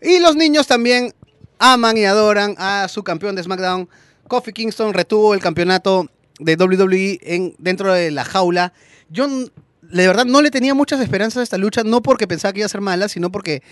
Y 0.00 0.20
los 0.20 0.36
niños 0.36 0.66
también 0.66 1.12
aman 1.58 1.96
y 1.96 2.04
adoran 2.04 2.54
a 2.58 2.88
su 2.88 3.02
campeón 3.02 3.34
de 3.36 3.42
SmackDown. 3.42 3.88
Kofi 4.28 4.52
Kingston 4.52 4.94
retuvo 4.94 5.34
el 5.34 5.40
campeonato 5.40 6.08
de 6.38 6.56
WWE 6.56 7.20
en, 7.22 7.54
dentro 7.58 7.92
de 7.92 8.10
la 8.10 8.24
jaula. 8.24 8.72
Yo, 9.10 9.28
de 9.28 10.06
verdad, 10.06 10.24
no 10.24 10.42
le 10.42 10.50
tenía 10.50 10.74
muchas 10.74 11.00
esperanzas 11.00 11.40
a 11.40 11.42
esta 11.44 11.58
lucha, 11.58 11.82
no 11.84 12.02
porque 12.02 12.26
pensaba 12.26 12.52
que 12.52 12.60
iba 12.60 12.66
a 12.66 12.70
ser 12.70 12.80
mala, 12.80 13.08
sino 13.08 13.30
porque 13.30 13.62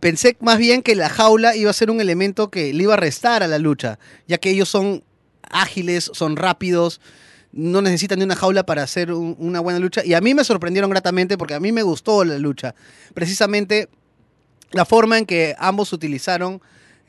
pensé 0.00 0.36
más 0.40 0.58
bien 0.58 0.82
que 0.82 0.94
la 0.94 1.08
jaula 1.08 1.54
iba 1.56 1.70
a 1.70 1.74
ser 1.74 1.90
un 1.90 2.00
elemento 2.00 2.50
que 2.50 2.72
le 2.72 2.82
iba 2.84 2.94
a 2.94 2.96
restar 2.96 3.42
a 3.42 3.48
la 3.48 3.58
lucha, 3.58 3.98
ya 4.26 4.38
que 4.38 4.50
ellos 4.50 4.68
son 4.68 5.04
ágiles, 5.50 6.10
son 6.14 6.36
rápidos, 6.36 7.00
no 7.52 7.82
necesitan 7.82 8.18
de 8.18 8.24
una 8.24 8.34
jaula 8.36 8.64
para 8.64 8.82
hacer 8.82 9.12
un- 9.12 9.36
una 9.38 9.60
buena 9.60 9.78
lucha. 9.78 10.02
Y 10.04 10.14
a 10.14 10.20
mí 10.22 10.32
me 10.34 10.44
sorprendieron 10.44 10.90
gratamente 10.90 11.36
porque 11.36 11.54
a 11.54 11.60
mí 11.60 11.70
me 11.72 11.82
gustó 11.82 12.24
la 12.24 12.38
lucha. 12.38 12.74
Precisamente 13.12 13.88
la 14.70 14.86
forma 14.86 15.18
en 15.18 15.26
que 15.26 15.54
ambos 15.58 15.92
utilizaron 15.92 16.62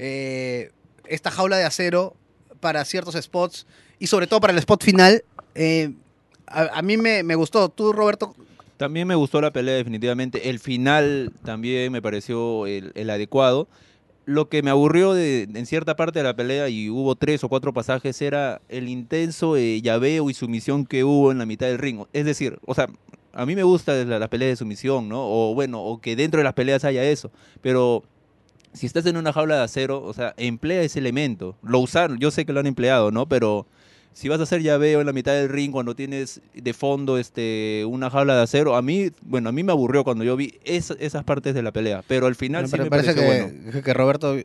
eh, 0.05 0.69
esta 1.05 1.31
jaula 1.31 1.55
de 1.55 1.63
acero 1.63 2.13
para 2.59 2.83
ciertos 2.83 3.15
spots 3.15 3.65
y 3.99 4.07
sobre 4.07 4.27
todo 4.27 4.41
para 4.41 4.51
el 4.51 4.59
spot 4.59 4.83
final. 4.83 5.23
eh, 5.55 5.93
a, 6.45 6.81
mí 6.81 6.97
me, 6.97 7.23
me 7.23 7.35
gustó. 7.35 7.69
Tú, 7.69 7.93
Roberto, 7.93 8.35
También 8.75 9.07
me 9.07 9.15
gustó 9.15 9.39
la 9.39 9.51
pelea 9.51 9.75
definitivamente. 9.75 10.49
El 10.49 10.59
final 10.59 11.31
también 11.45 11.89
me 11.93 12.01
pareció 12.01 12.67
el, 12.67 13.09
adecuado. 13.09 13.69
Lo 14.25 14.49
que 14.49 14.61
me 14.61 14.71
aburrió 14.71 15.13
de, 15.13 15.43
en 15.43 15.65
cierta 15.65 15.95
parte 15.95 16.19
de 16.19 16.23
la 16.23 16.35
pelea, 16.35 16.67
y 16.67 16.89
hubo 16.89 17.15
tres 17.15 17.41
o 17.45 17.49
cuatro 17.49 17.73
pasajes, 17.73 18.21
era 18.21 18.61
el 18.67 18.89
intenso 18.89 19.55
eh, 19.55 19.81
llaveo 19.81 20.29
y 20.29 20.33
sumisión 20.33 20.85
que 20.85 21.05
hubo 21.05 21.31
en 21.31 21.37
la 21.37 21.45
mitad 21.45 21.67
del 21.67 21.77
ring. 21.77 22.03
Es 22.11 22.25
decir, 22.25 22.59
o 22.65 22.75
sea, 22.75 22.89
a 23.31 23.45
mí 23.45 23.55
me 23.55 23.63
gusta 23.63 23.93
la 24.03 24.29
pelea 24.29 24.49
de 24.49 24.57
sumisión, 24.57 25.07
¿no? 25.07 25.21
O 25.23 25.53
bueno, 25.55 25.81
o 25.81 26.01
que 26.01 26.17
dentro 26.17 26.39
de 26.39 26.43
las 26.43 26.53
peleas 26.53 26.83
haya 26.83 27.03
eso. 27.03 27.31
Pero 27.61 28.03
si 28.73 28.85
estás 28.85 29.05
en 29.05 29.17
una 29.17 29.31
jaula 29.33 29.57
de 29.57 29.63
acero, 29.63 30.01
o 30.03 30.13
sea, 30.13 30.33
emplea 30.37 30.81
ese 30.81 30.99
elemento. 30.99 31.55
Lo 31.63 31.79
usaron, 31.79 32.17
yo 32.19 32.31
sé 32.31 32.45
que 32.45 32.53
lo 32.53 32.59
han 32.59 32.67
empleado, 32.67 33.11
¿no? 33.11 33.27
Pero 33.27 33.67
si 34.15 34.29
vas 34.29 34.39
a 34.39 34.43
hacer 34.43 34.61
llaveo 34.61 34.99
en 34.99 35.07
la 35.07 35.11
mitad 35.13 35.33
del 35.33 35.49
ring 35.49 35.71
cuando 35.71 35.95
tienes 35.95 36.39
de 36.53 36.73
fondo 36.73 37.17
este 37.17 37.83
una 37.87 38.11
jaula 38.11 38.35
de 38.35 38.43
acero, 38.43 38.75
a 38.75 38.81
mí, 38.83 39.09
bueno, 39.23 39.49
a 39.49 39.51
mí 39.51 39.63
me 39.63 39.71
aburrió 39.71 40.03
cuando 40.03 40.23
yo 40.23 40.35
vi 40.35 40.53
es- 40.65 40.93
esas 40.99 41.23
partes 41.23 41.55
de 41.55 41.63
la 41.63 41.71
pelea, 41.71 42.03
pero 42.07 42.27
al 42.27 42.35
final 42.35 42.63
me 42.63 42.67
sí 42.67 42.71
pare- 42.73 42.83
me 42.83 42.89
parece 42.91 43.13
pareció 43.15 43.31
que, 43.37 43.61
bueno. 43.63 43.81
que 43.83 43.93
Roberto 43.93 44.35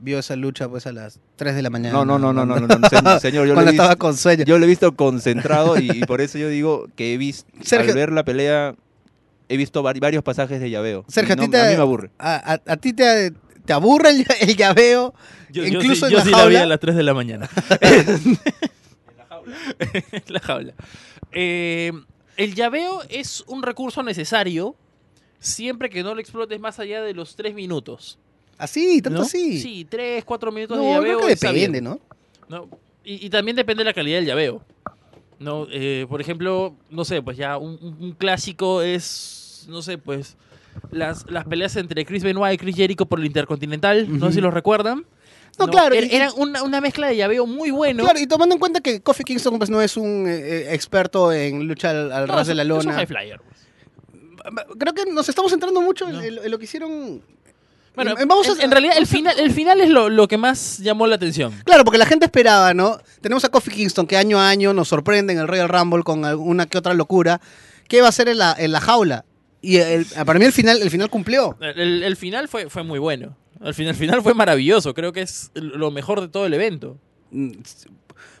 vio 0.00 0.18
esa 0.18 0.34
lucha 0.36 0.66
pues 0.68 0.86
a 0.86 0.92
las 0.92 1.20
3 1.36 1.54
de 1.56 1.60
la 1.62 1.68
mañana. 1.68 1.92
No, 1.92 2.04
no, 2.06 2.18
no, 2.18 2.32
no, 2.32 2.46
no, 2.46 2.58
no, 2.58 2.66
no, 2.66 2.88
se- 2.88 3.20
señor, 3.20 3.46
yo 3.46 3.52
Cuando 3.54 3.70
estaba 3.70 3.90
visto, 3.90 3.98
con 3.98 4.16
sueño. 4.16 4.44
yo 4.44 4.58
lo 4.58 4.64
he 4.64 4.68
visto 4.68 4.94
concentrado 4.96 5.78
y, 5.78 5.90
y 5.90 6.00
por 6.06 6.22
eso 6.22 6.38
yo 6.38 6.48
digo 6.48 6.88
que 6.96 7.12
he 7.12 7.18
visto, 7.18 7.50
Sergio- 7.62 7.90
al 7.90 7.96
ver 7.96 8.12
la 8.12 8.24
pelea, 8.24 8.74
he 9.50 9.56
visto 9.58 9.82
vari- 9.82 10.00
varios 10.00 10.22
pasajes 10.22 10.58
de 10.60 10.70
llaveo. 10.70 11.04
Sergio, 11.08 11.36
no- 11.36 11.42
a 11.42 11.46
ti 11.46 11.50
te, 11.50 11.60
a 11.60 11.64
mí 11.70 11.76
me 11.76 11.82
aburre. 11.82 12.10
A, 12.18 12.54
a- 12.54 12.72
a 12.72 12.76
ti 12.78 12.94
te, 12.94 13.32
te 13.68 13.72
aburre 13.74 14.10
el, 14.10 14.26
el 14.40 14.56
llaveo, 14.56 15.14
Yo, 15.50 15.62
yo 15.62 15.68
incluso 15.78 16.06
sí, 16.08 16.12
en 16.12 16.12
yo 16.12 16.18
la 16.18 16.24
sí 16.24 16.30
la 16.30 16.36
vi 16.38 16.42
jaula. 16.54 16.62
a 16.62 16.66
las 16.66 16.80
3 16.80 16.96
de 16.96 17.02
la 17.04 17.14
mañana. 17.14 17.48
en 20.12 20.22
la 20.28 20.40
jaula. 20.40 20.74
Eh, 21.32 21.92
el 22.36 22.54
llaveo 22.54 23.02
es 23.08 23.42
un 23.46 23.62
recurso 23.62 24.02
necesario 24.02 24.74
siempre 25.40 25.90
que 25.90 26.02
no 26.02 26.14
lo 26.14 26.20
explotes 26.20 26.58
más 26.60 26.78
allá 26.78 27.02
de 27.02 27.14
los 27.14 27.36
3 27.36 27.54
minutos. 27.54 28.18
Así, 28.56 29.00
tanto 29.02 29.20
¿no? 29.20 29.24
así. 29.24 29.60
Sí, 29.60 29.86
3, 29.88 30.24
4 30.24 30.52
minutos 30.52 30.76
no, 30.76 30.84
de 30.84 30.90
llaveo. 30.90 31.18
creo 31.20 31.28
que 31.28 31.34
depende, 31.36 31.80
¿no? 31.80 32.00
¿no? 32.48 32.68
Y, 33.04 33.26
y 33.26 33.30
también 33.30 33.56
depende 33.56 33.82
de 33.82 33.90
la 33.90 33.94
calidad 33.94 34.18
del 34.18 34.26
llaveo. 34.26 34.62
¿no? 35.38 35.66
Eh, 35.70 36.06
por 36.08 36.20
ejemplo, 36.20 36.74
no 36.90 37.04
sé, 37.04 37.22
pues 37.22 37.36
ya 37.36 37.56
un- 37.58 37.78
un 38.00 38.12
clásico 38.12 38.82
es, 38.82 39.66
no 39.68 39.82
sé, 39.82 39.96
pues 39.98 40.36
las, 40.90 41.24
las 41.30 41.44
peleas 41.44 41.76
entre 41.76 42.04
Chris 42.04 42.22
Benoit 42.22 42.54
y 42.54 42.58
Chris 42.58 42.76
Jericho 42.76 43.06
por 43.06 43.18
el 43.20 43.26
Intercontinental, 43.26 44.06
no 44.18 44.26
sé 44.26 44.32
si 44.34 44.38
Ujú. 44.38 44.46
lo 44.46 44.50
recuerdan. 44.50 45.04
No, 45.58 45.66
claro, 45.66 45.94
Era, 45.94 46.06
y- 46.06 46.14
era 46.14 46.32
una, 46.34 46.62
una 46.62 46.80
mezcla 46.80 47.08
de 47.08 47.16
llaveo 47.16 47.44
muy 47.46 47.70
bueno. 47.72 48.04
Claro, 48.04 48.18
y 48.20 48.26
tomando 48.28 48.54
en 48.54 48.60
cuenta 48.60 48.80
que 48.80 49.00
Kofi 49.00 49.24
Kingston 49.24 49.58
pues, 49.58 49.68
no 49.70 49.82
es 49.82 49.96
un 49.96 50.26
eh, 50.28 50.38
eh, 50.38 50.68
experto 50.74 51.32
en 51.32 51.66
lucha 51.66 51.90
al, 51.90 52.12
al 52.12 52.26
No, 52.28 52.32
ras 52.34 52.42
es 52.42 52.48
de 52.48 52.54
la 52.54 52.62
es 52.62 52.68
un 52.70 52.76
lona. 52.76 52.92
high 52.94 53.06
flyer, 53.06 53.40
pues. 53.40 53.66
Creo 54.78 54.94
que 54.94 55.04
nos 55.10 55.28
estamos 55.28 55.50
centrando 55.50 55.80
mucho 55.82 56.06
en- 56.08 56.14
No. 56.14 56.22
en, 56.22 56.38
en 56.44 56.50
lo 56.50 56.58
que 56.58 56.64
hicieron. 56.64 57.22
Bueno, 57.96 58.14
en- 58.16 58.28
vamos 58.28 58.48
a- 58.48 58.52
en, 58.52 58.60
en 58.62 58.70
realidad 58.70 58.94
el 58.96 59.06
final, 59.06 59.38
el 59.38 59.50
final 59.50 59.80
es 59.80 59.90
lo, 59.90 60.08
lo 60.08 60.28
que 60.28 60.38
más 60.38 60.78
llamó 60.78 61.06
la 61.08 61.16
atención. 61.16 61.52
Claro, 61.64 61.84
porque 61.84 61.98
la 61.98 62.06
gente 62.06 62.24
esperaba, 62.26 62.72
¿no? 62.72 62.98
Tenemos 63.20 63.44
a 63.44 63.48
Kofi 63.48 63.72
Kingston 63.72 64.06
que 64.06 64.16
año 64.16 64.38
a 64.38 64.48
año 64.48 64.72
nos 64.72 64.86
sorprende 64.88 65.32
en 65.32 65.40
el 65.40 65.48
Royal 65.48 65.68
Rumble 65.68 66.04
con 66.04 66.24
alguna 66.24 66.66
que 66.66 66.78
otra 66.78 66.94
locura. 66.94 67.40
¿Qué 67.88 68.00
va 68.00 68.06
a 68.06 68.10
hacer 68.10 68.28
en 68.28 68.38
la, 68.38 68.54
en 68.56 68.70
la 68.70 68.80
jaula? 68.80 69.24
Y 69.60 69.76
el- 69.78 70.06
para 70.26 70.38
mí 70.38 70.44
el 70.44 70.52
final, 70.52 70.80
el 70.80 70.90
final 70.90 71.10
cumplió. 71.10 71.56
El, 71.60 72.02
el 72.02 72.16
final 72.16 72.48
fue, 72.48 72.68
fue 72.70 72.82
muy 72.82 72.98
bueno. 72.98 73.36
El 73.60 73.74
final, 73.74 73.90
el 73.90 73.96
final 73.98 74.22
fue 74.22 74.34
maravilloso. 74.34 74.94
Creo 74.94 75.12
que 75.12 75.22
es 75.22 75.50
lo 75.54 75.90
mejor 75.90 76.20
de 76.20 76.28
todo 76.28 76.46
el 76.46 76.54
evento. 76.54 76.96
Mm, 77.30 77.50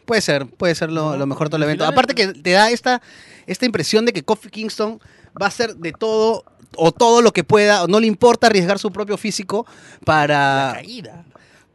Puede 0.04 0.22
ser, 0.22 0.46
puede 0.46 0.74
ser 0.74 0.90
lo, 0.90 1.10
No, 1.12 1.16
lo 1.18 1.26
mejor 1.26 1.48
de 1.48 1.50
todo 1.50 1.56
el 1.58 1.62
al 1.64 1.68
evento. 1.68 1.84
Aparte 1.84 2.14
que 2.14 2.28
te 2.28 2.52
da 2.52 2.70
esta, 2.70 3.02
esta 3.46 3.66
impresión 3.66 4.06
de 4.06 4.12
que 4.12 4.22
Kofi 4.22 4.48
Kingston 4.48 4.98
va 5.40 5.46
a 5.46 5.48
hacer 5.48 5.76
de 5.76 5.92
todo 5.92 6.44
o 6.76 6.92
todo 6.92 7.20
lo 7.20 7.32
que 7.32 7.44
pueda, 7.44 7.82
o 7.84 7.88
no 7.88 8.00
le 8.00 8.06
importa 8.06 8.46
arriesgar 8.46 8.78
su 8.78 8.90
propio 8.90 9.16
físico 9.18 9.66
para... 10.04 10.72
Caída. 10.74 11.24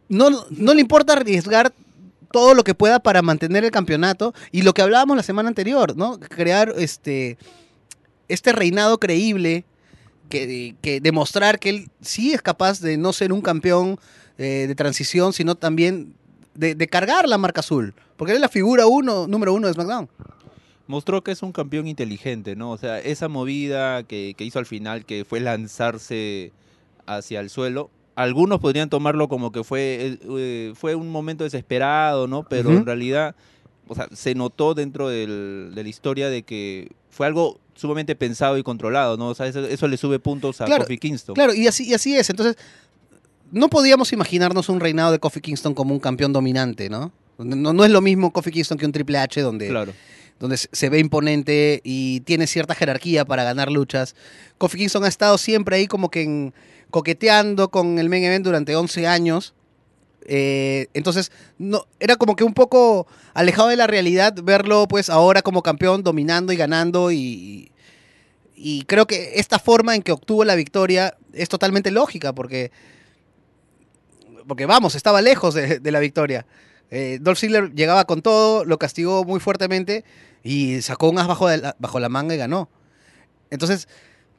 No, 0.10 0.30
no 0.50 0.74
le 0.74 0.82
importa 0.82 1.14
arriesgar 1.14 1.74
todo 2.32 2.54
lo 2.56 2.64
que 2.64 2.74
pueda 2.76 3.00
para 3.00 3.22
mantener 3.22 3.64
el 3.66 3.72
campeonato 3.72 4.34
y 4.52 4.64
lo 4.64 4.74
que 4.74 4.82
hablábamos 4.82 5.16
la 5.18 5.24
semana 5.24 5.50
anterior, 5.50 5.96
¿no? 5.96 6.20
Crear 6.20 6.74
este, 6.78 7.38
este 8.34 8.52
reinado 8.52 8.98
creíble, 9.00 9.66
que, 10.30 10.76
que 10.82 11.00
demostrar 11.02 11.60
que 11.60 11.70
él 11.70 11.90
sí 12.02 12.34
es 12.34 12.42
capaz 12.42 12.80
de 12.82 12.98
no 12.98 13.14
ser 13.14 13.32
un 13.34 13.42
campeón 13.42 14.00
eh, 14.38 14.66
de 14.68 14.76
transición, 14.76 15.32
sino 15.34 15.56
también 15.56 16.14
de, 16.56 16.76
de 16.76 16.88
cargar 16.88 17.28
la 17.30 17.38
marca 17.38 17.60
azul, 17.60 17.94
porque 18.18 18.32
él 18.32 18.38
es 18.38 18.42
la 18.42 18.50
figura 18.50 18.88
uno, 18.88 19.28
número 19.28 19.54
uno 19.54 19.68
de 19.68 19.74
SmackDown. 19.74 20.10
Mostró 20.88 21.24
que 21.24 21.32
es 21.32 21.42
un 21.44 21.52
campeón 21.52 21.88
inteligente, 21.88 22.56
¿no? 22.56 22.72
O 22.72 22.78
sea, 22.78 23.00
esa 23.00 23.28
movida 23.30 24.04
que, 24.04 24.34
que 24.38 24.44
hizo 24.44 24.60
al 24.60 24.66
final, 24.66 25.06
que 25.06 25.24
fue 25.24 25.40
lanzarse 25.40 26.52
hacia 27.06 27.40
el 27.40 27.50
suelo, 27.50 27.90
algunos 28.16 28.60
podrían 28.60 28.90
tomarlo 28.90 29.28
como 29.28 29.52
que 29.52 29.64
fue, 29.64 30.18
eh, 30.38 30.74
fue 30.76 30.94
un 30.96 31.10
momento 31.10 31.44
desesperado, 31.44 32.28
¿no? 32.28 32.44
Pero 32.44 32.72
en 32.78 32.86
realidad, 32.86 33.36
o 33.88 33.96
sea, 33.96 34.08
se 34.14 34.36
notó 34.36 34.74
dentro 34.74 35.10
del- 35.10 35.72
de 35.74 35.84
la 35.84 35.90
historia 35.90 36.30
de 36.30 36.44
que 36.44 36.92
fue 37.10 37.28
algo 37.28 37.60
sumamente 37.76 38.16
pensado 38.16 38.58
y 38.58 38.64
controlado, 38.64 39.18
¿no? 39.18 39.30
O 39.30 39.36
sea, 39.36 39.48
eso, 39.48 39.66
eso 39.66 39.88
le 39.88 39.98
sube 39.98 40.20
puntos 40.20 40.62
a 40.62 40.66
Claro, 40.66 40.84
Kofi 40.84 40.98
Kingston. 40.98 41.36
Claro, 41.36 41.54
y 41.54 41.68
así, 41.68 41.86
y 41.88 41.94
así 41.94 42.16
es. 42.16 42.30
Entonces, 42.30 42.56
no 43.52 43.70
podíamos 43.70 44.12
imaginarnos 44.14 44.70
un 44.70 44.80
reinado 44.80 45.12
de 45.12 45.20
Kofi 45.20 45.42
Kingston 45.42 45.74
como 45.74 45.94
un 45.94 46.00
campeón 46.00 46.34
dominante, 46.34 46.90
¿no? 46.90 47.12
No, 47.38 47.74
no 47.74 47.84
es 47.86 47.92
lo 47.92 48.02
mismo 48.02 48.32
Kofi 48.32 48.52
Kingston 48.52 48.78
que 48.78 48.86
un 48.86 48.92
Triple 48.92 49.18
H 49.18 49.42
donde, 49.42 49.68
Claro. 49.70 49.94
donde 50.40 50.58
se- 50.58 50.90
ve 50.90 51.00
imponente 51.00 51.82
y 51.84 52.20
tiene 52.22 52.48
cierta 52.48 52.76
jerarquía 52.76 53.26
para 53.26 53.44
ganar 53.44 53.72
luchas. 53.72 54.16
Kofi 54.58 54.78
Kingston 54.78 55.04
ha 55.04 55.08
estado 55.08 55.38
siempre 55.38 55.76
ahí 55.78 55.88
como 55.88 56.10
que 56.10 56.22
en- 56.24 56.54
coqueteando 56.92 57.70
con 57.70 57.98
el 57.98 58.08
main 58.10 58.24
event 58.24 58.46
durante 58.46 58.76
11 58.76 59.08
años. 59.08 59.54
Eh, 60.26 60.88
entonces, 60.94 61.32
no, 61.58 61.86
era 62.00 62.16
como 62.16 62.36
que 62.36 62.44
un 62.44 62.54
poco 62.54 63.08
alejado 63.34 63.70
de 63.70 63.76
la 63.76 63.88
realidad 63.88 64.34
verlo 64.42 64.88
pues 64.88 65.10
ahora 65.10 65.42
como 65.42 65.64
campeón 65.64 66.04
dominando 66.04 66.54
y 66.54 66.58
ganando 66.58 67.12
y, 67.12 67.70
creo 68.88 69.06
que 69.08 69.34
esta 69.36 69.60
forma 69.60 69.94
en 69.96 70.02
que 70.02 70.14
obtuvo 70.14 70.46
la 70.46 70.56
victoria 70.56 71.18
es 71.34 71.50
totalmente 71.50 71.92
lógica 71.92 72.34
porque, 72.34 72.72
porque 74.48 74.66
vamos, 74.66 74.96
estaba 74.96 75.22
lejos 75.22 75.54
de, 75.54 75.92
la 75.92 76.00
victoria. 76.00 76.46
Eh, 76.90 77.18
Dolph 77.20 77.40
Ziggler 77.40 77.74
llegaba 77.74 78.06
con 78.06 78.22
todo, 78.22 78.64
lo 78.64 78.78
castigó 78.78 79.26
muy 79.26 79.42
fuertemente 79.42 80.06
y 80.44 80.82
sacó 80.82 81.10
un 81.10 81.20
as 81.20 81.28
bajo, 81.28 81.50
la, 81.50 81.76
bajo 81.80 82.00
la 82.00 82.08
manga 82.08 82.36
y 82.36 82.38
ganó. 82.38 82.70
Entonces, 83.50 83.90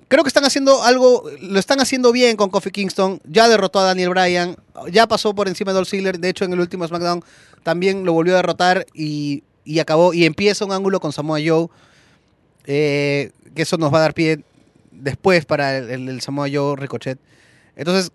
creo 0.09 0.23
que 0.23 0.29
están 0.29 0.45
haciendo 0.45 0.83
algo, 0.83 1.25
lo 1.41 1.59
están 1.59 1.81
haciendo 1.81 2.13
bien 2.13 2.37
con 2.37 2.51
Kofi 2.51 2.71
Kingston. 2.71 3.21
Ya 3.25 3.49
derrotó 3.49 3.81
a 3.81 3.85
Daniel 3.85 4.11
Bryan, 4.11 4.57
ya 4.91 5.07
pasó 5.07 5.35
por 5.35 5.49
encima 5.49 5.73
de 5.73 5.77
Dolph 5.77 5.89
Ziggler. 5.89 6.19
De 6.19 6.29
hecho, 6.29 6.45
en 6.45 6.53
el 6.53 6.61
último 6.61 6.87
SmackDown 6.87 7.25
también 7.63 8.05
lo 8.05 8.13
volvió 8.13 8.35
a 8.35 8.37
derrotar 8.37 8.87
y, 8.95 9.43
y 9.65 9.79
acabó. 9.79 10.15
Y 10.15 10.25
empieza 10.25 10.65
un 10.65 10.73
ángulo 10.73 11.01
con 11.01 11.13
Samoa 11.13 11.39
Joe, 11.45 11.69
eh, 12.67 13.31
que 13.55 13.63
eso 13.63 13.77
nos 13.77 13.93
va 13.93 13.99
a 13.99 14.03
dar 14.03 14.15
pie 14.15 14.45
después 14.91 15.45
para 15.45 15.77
el, 15.77 16.21
Samoa 16.21 16.49
Joe 16.53 16.77
Ricochet. 16.77 17.19
Entonces, 17.77 18.13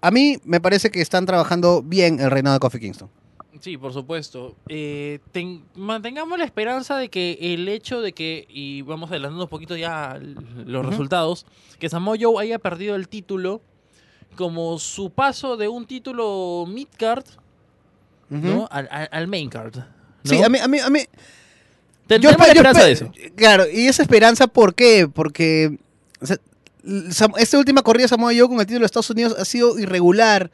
a 0.00 0.10
mí 0.10 0.38
me 0.44 0.60
parece 0.60 0.90
que 0.90 1.00
están 1.00 1.26
trabajando 1.26 1.82
bien 1.82 2.20
el 2.20 2.30
reinado 2.30 2.54
de 2.54 2.60
Kofi 2.60 2.80
Kingston. 2.80 3.10
Sí, 3.60 3.76
por 3.76 3.92
supuesto. 3.92 4.54
Eh, 4.68 5.18
ten- 5.32 5.64
mantengamos 5.74 6.38
la 6.38 6.44
esperanza 6.44 6.96
de 6.96 7.08
que 7.08 7.36
el 7.40 7.68
hecho 7.68 8.00
de 8.00 8.12
que, 8.12 8.46
y 8.48 8.82
vamos 8.82 9.10
adelantando 9.10 9.44
un 9.44 9.50
poquito 9.50 9.76
ya 9.76 10.18
los 10.64 10.86
resultados, 10.86 11.44
que 11.78 11.88
Samoa 11.88 12.16
Joe 12.18 12.42
haya 12.42 12.58
perdido 12.58 12.94
el 12.94 13.08
título 13.08 13.60
como 14.36 14.78
su 14.78 15.10
paso 15.10 15.56
de 15.56 15.68
un 15.68 15.86
título 15.86 16.64
mid-card 16.68 17.24
¿no? 18.30 18.68
al, 18.70 18.88
al- 18.90 19.08
al 19.10 19.26
main-card. 19.26 19.76
¿no? 19.76 19.84
Sí, 20.24 20.42
a 20.42 20.48
mí, 20.48 20.58
a 20.58 20.68
mí, 20.68 20.78
a 20.78 20.88
mí 20.88 21.00
Yo 22.20 22.30
esperanza 22.30 22.84
de 22.84 22.92
eso. 22.92 23.12
Claro, 23.36 23.64
y 23.70 23.86
esa 23.88 24.02
esperanza, 24.02 24.46
¿por 24.46 24.74
qué? 24.74 25.08
Porque 25.12 25.78
o 26.20 26.26
sea, 26.26 26.38
esta 27.38 27.58
última 27.58 27.82
corrida 27.82 28.04
de 28.04 28.08
Samoa 28.08 28.32
Joe 28.32 28.48
con 28.48 28.60
el 28.60 28.66
título 28.66 28.80
de 28.80 28.86
Estados 28.86 29.10
Unidos 29.10 29.34
ha 29.38 29.44
sido 29.44 29.78
irregular. 29.78 30.50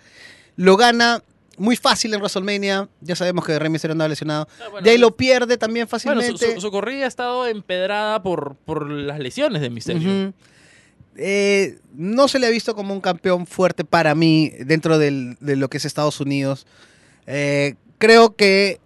Lo 0.56 0.76
gana 0.76 1.22
muy 1.58 1.76
fácil 1.76 2.12
en 2.14 2.20
WrestleMania. 2.20 2.88
Ya 3.00 3.16
sabemos 3.16 3.44
que 3.44 3.58
Rey 3.58 3.70
Mysterio 3.70 3.92
andaba 3.92 4.08
lesionado. 4.08 4.48
Ah, 4.60 4.68
bueno, 4.70 4.84
de 4.84 4.90
ahí 4.90 4.98
lo 4.98 5.16
pierde 5.16 5.56
también 5.56 5.86
Bueno, 5.86 5.90
fácilmente. 6.20 6.46
su, 6.48 6.54
su- 6.54 6.60
su 6.60 6.70
corrida 6.70 7.04
ha 7.04 7.08
estado 7.08 7.46
empedrada 7.46 8.22
por, 8.22 8.56
por 8.64 8.88
las 8.90 9.18
lesiones 9.18 9.62
de 9.62 9.70
Misterio. 9.70 10.08
Ujú. 10.08 10.32
Eh, 11.18 11.78
no 11.94 12.28
se 12.28 12.38
le 12.38 12.46
ha 12.46 12.50
visto 12.50 12.74
como 12.74 12.92
un 12.92 13.00
campeón 13.00 13.46
fuerte 13.46 13.84
para 13.84 14.14
mí 14.14 14.52
dentro 14.60 14.98
del- 14.98 15.36
de 15.40 15.56
lo 15.56 15.68
que 15.68 15.78
es 15.78 15.84
Estados 15.86 16.20
Unidos. 16.20 16.66
Eh, 17.26 17.74
creo 17.98 18.36
que 18.36 18.80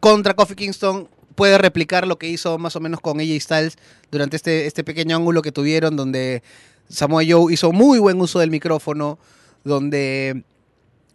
contra 0.00 0.34
Kofi 0.34 0.54
Kingston 0.56 1.08
puede 1.36 1.58
replicar 1.58 2.06
lo 2.06 2.18
que 2.18 2.28
hizo 2.28 2.58
más 2.58 2.74
o 2.76 2.80
menos 2.80 3.00
con 3.00 3.20
AJ 3.20 3.40
Styles 3.40 3.78
durante 4.10 4.36
este, 4.36 4.66
este 4.66 4.84
pequeño 4.84 5.16
ángulo 5.16 5.42
que 5.42 5.52
tuvieron 5.52 5.96
donde 5.96 6.42
Samoa 6.88 7.22
Joe 7.26 7.52
hizo 7.54 7.72
muy 7.72 7.98
buen 8.00 8.20
uso 8.20 8.38
del 8.40 8.50
micrófono, 8.50 9.18
donde 9.64 10.42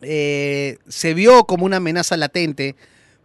eh, 0.02 0.78
se 0.88 1.14
vio 1.14 1.46
como 1.46 1.66
una 1.66 1.78
amenaza 1.78 2.18
latente 2.18 2.76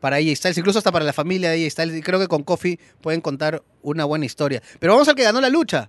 para 0.00 0.16
AJ 0.16 0.36
Styles, 0.36 0.58
incluso 0.58 0.78
hasta 0.78 0.90
para 0.92 1.04
la 1.04 1.12
familia 1.12 1.50
de 1.50 1.62
AJ 1.64 1.70
Styles. 1.72 1.96
Y 1.96 2.02
creo 2.02 2.18
que 2.18 2.28
con 2.28 2.42
Kofi 2.42 2.78
pueden 3.00 3.20
contar 3.20 3.62
una 3.82 4.04
buena 4.04 4.24
historia. 4.24 4.62
Pero 4.78 4.94
vamos 4.94 5.08
al 5.08 5.14
que 5.14 5.22
ganó 5.22 5.40
la 5.40 5.48
lucha, 5.48 5.88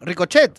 Ricochet. 0.00 0.58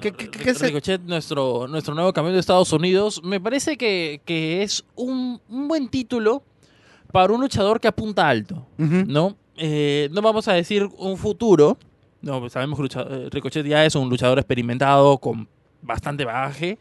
¿Qué- 0.00 0.12
qué- 0.12 0.30
qué 0.30 0.50
es 0.50 0.60
el- 0.62 0.68
Ricochet, 0.68 1.02
nuestro, 1.02 1.68
nuestro 1.68 1.94
nuevo 1.94 2.12
campeón 2.12 2.34
de 2.34 2.40
Estados 2.40 2.72
Unidos, 2.72 3.20
me 3.22 3.38
parece 3.40 3.76
que, 3.76 4.20
que 4.24 4.62
es 4.62 4.84
un, 4.96 5.40
un 5.48 5.68
buen 5.68 5.88
título 5.90 6.42
para 7.12 7.32
un 7.32 7.40
luchador 7.40 7.80
que 7.80 7.88
apunta 7.88 8.28
alto. 8.28 8.66
¿no? 8.78 9.36
Eh, 9.56 10.08
no 10.12 10.22
vamos 10.22 10.48
a 10.48 10.54
decir 10.54 10.88
un 10.96 11.18
futuro, 11.18 11.76
no, 12.22 12.40
pues 12.40 12.52
sabemos 12.54 12.78
que 12.78 12.82
lucha- 12.84 13.06
eh, 13.10 13.28
Ricochet 13.30 13.66
ya 13.66 13.84
es 13.84 13.94
un 13.94 14.08
luchador 14.08 14.38
experimentado 14.38 15.18
con 15.18 15.48
bastante 15.82 16.24
bagaje, 16.24 16.78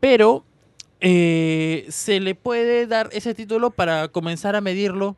pero 0.00 0.44
eh, 1.00 1.86
se 1.88 2.20
le 2.20 2.34
puede 2.34 2.86
dar 2.86 3.08
ese 3.12 3.34
título 3.34 3.70
para 3.70 4.08
comenzar 4.08 4.56
a 4.56 4.60
medirlo, 4.60 5.16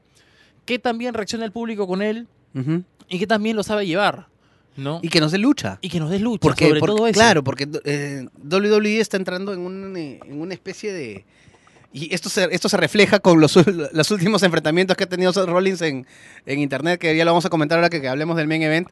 que 0.64 0.78
también 0.78 1.14
reacciona 1.14 1.44
el 1.44 1.52
público 1.52 1.86
con 1.86 2.02
él 2.02 2.26
y 3.08 3.18
que 3.18 3.26
también 3.26 3.54
lo 3.54 3.62
sabe 3.62 3.86
llevar, 3.86 4.28
¿no? 4.76 4.98
Y 5.02 5.08
que 5.10 5.20
nos 5.20 5.30
dé 5.30 5.38
lucha. 5.38 5.78
Y 5.82 5.90
que 5.90 6.00
nos 6.00 6.10
des 6.10 6.20
lucha, 6.22 6.40
Porque, 6.40 6.66
sobre 6.68 6.80
porque- 6.80 6.94
todo 6.96 7.06
eso. 7.06 7.14
claro, 7.14 7.44
porque 7.44 7.68
eh, 7.84 8.26
WWE 8.42 8.98
está 9.00 9.16
entrando 9.18 9.52
en, 9.52 9.60
un, 9.60 9.96
eh, 9.96 10.20
en 10.24 10.40
una 10.40 10.54
especie 10.54 10.92
de... 10.92 11.24
Y 11.92 12.12
esto 12.14 12.28
se, 12.28 12.48
esto 12.50 12.68
se 12.68 12.76
refleja 12.76 13.20
con 13.20 13.40
los, 13.40 13.56
los 13.92 14.10
últimos 14.10 14.42
enfrentamientos 14.42 14.96
que 14.96 15.04
ha 15.04 15.08
tenido 15.08 15.32
Seth 15.32 15.46
Rollins 15.46 15.80
en, 15.82 16.06
en 16.46 16.58
internet, 16.60 16.98
que 17.00 17.16
ya 17.16 17.24
lo 17.24 17.30
vamos 17.30 17.44
a 17.46 17.50
comentar 17.50 17.78
ahora 17.78 17.88
que, 17.90 18.00
que 18.00 18.08
hablemos 18.08 18.36
del 18.36 18.48
main 18.48 18.62
event. 18.62 18.88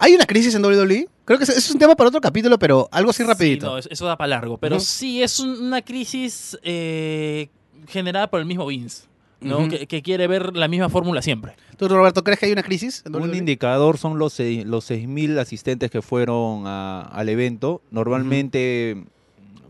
¿Hay 0.00 0.14
una 0.14 0.24
crisis 0.26 0.54
en 0.54 0.64
WWE? 0.64 1.06
Creo 1.24 1.38
que 1.38 1.44
es 1.44 1.70
un 1.70 1.78
tema 1.78 1.94
para 1.94 2.08
otro 2.08 2.20
capítulo, 2.20 2.58
pero 2.58 2.88
algo 2.90 3.10
así 3.10 3.22
rapidito. 3.22 3.66
Sí, 3.66 3.70
no, 3.72 3.78
es- 3.78 3.88
eso 3.90 4.06
da 4.06 4.16
para 4.16 4.28
largo. 4.28 4.56
Pero 4.58 4.80
sí 4.80 5.22
es 5.22 5.38
un- 5.38 5.60
una 5.66 5.82
crisis 5.82 6.58
eh, 6.64 7.48
generada 7.86 8.28
por 8.30 8.40
el 8.40 8.46
mismo 8.46 8.66
Vince, 8.66 9.04
¿no? 9.40 9.68
Que, 9.68 9.86
que 9.86 10.02
quiere 10.02 10.26
ver 10.26 10.56
la 10.56 10.68
misma 10.68 10.88
fórmula 10.88 11.22
siempre. 11.22 11.52
¿Tú, 11.76 11.86
Roberto, 11.88 12.24
crees 12.24 12.40
que 12.40 12.46
hay 12.46 12.52
una 12.52 12.62
crisis 12.62 13.02
en 13.06 13.14
Un 13.14 13.34
indicador 13.34 13.96
son 13.98 14.18
los, 14.18 14.32
seis- 14.32 14.64
los 14.66 14.84
6.000 14.90 15.38
asistentes 15.38 15.90
que 15.90 16.02
fueron 16.02 16.66
a- 16.66 17.02
al 17.02 17.28
evento. 17.28 17.82
Normalmente 17.90 19.04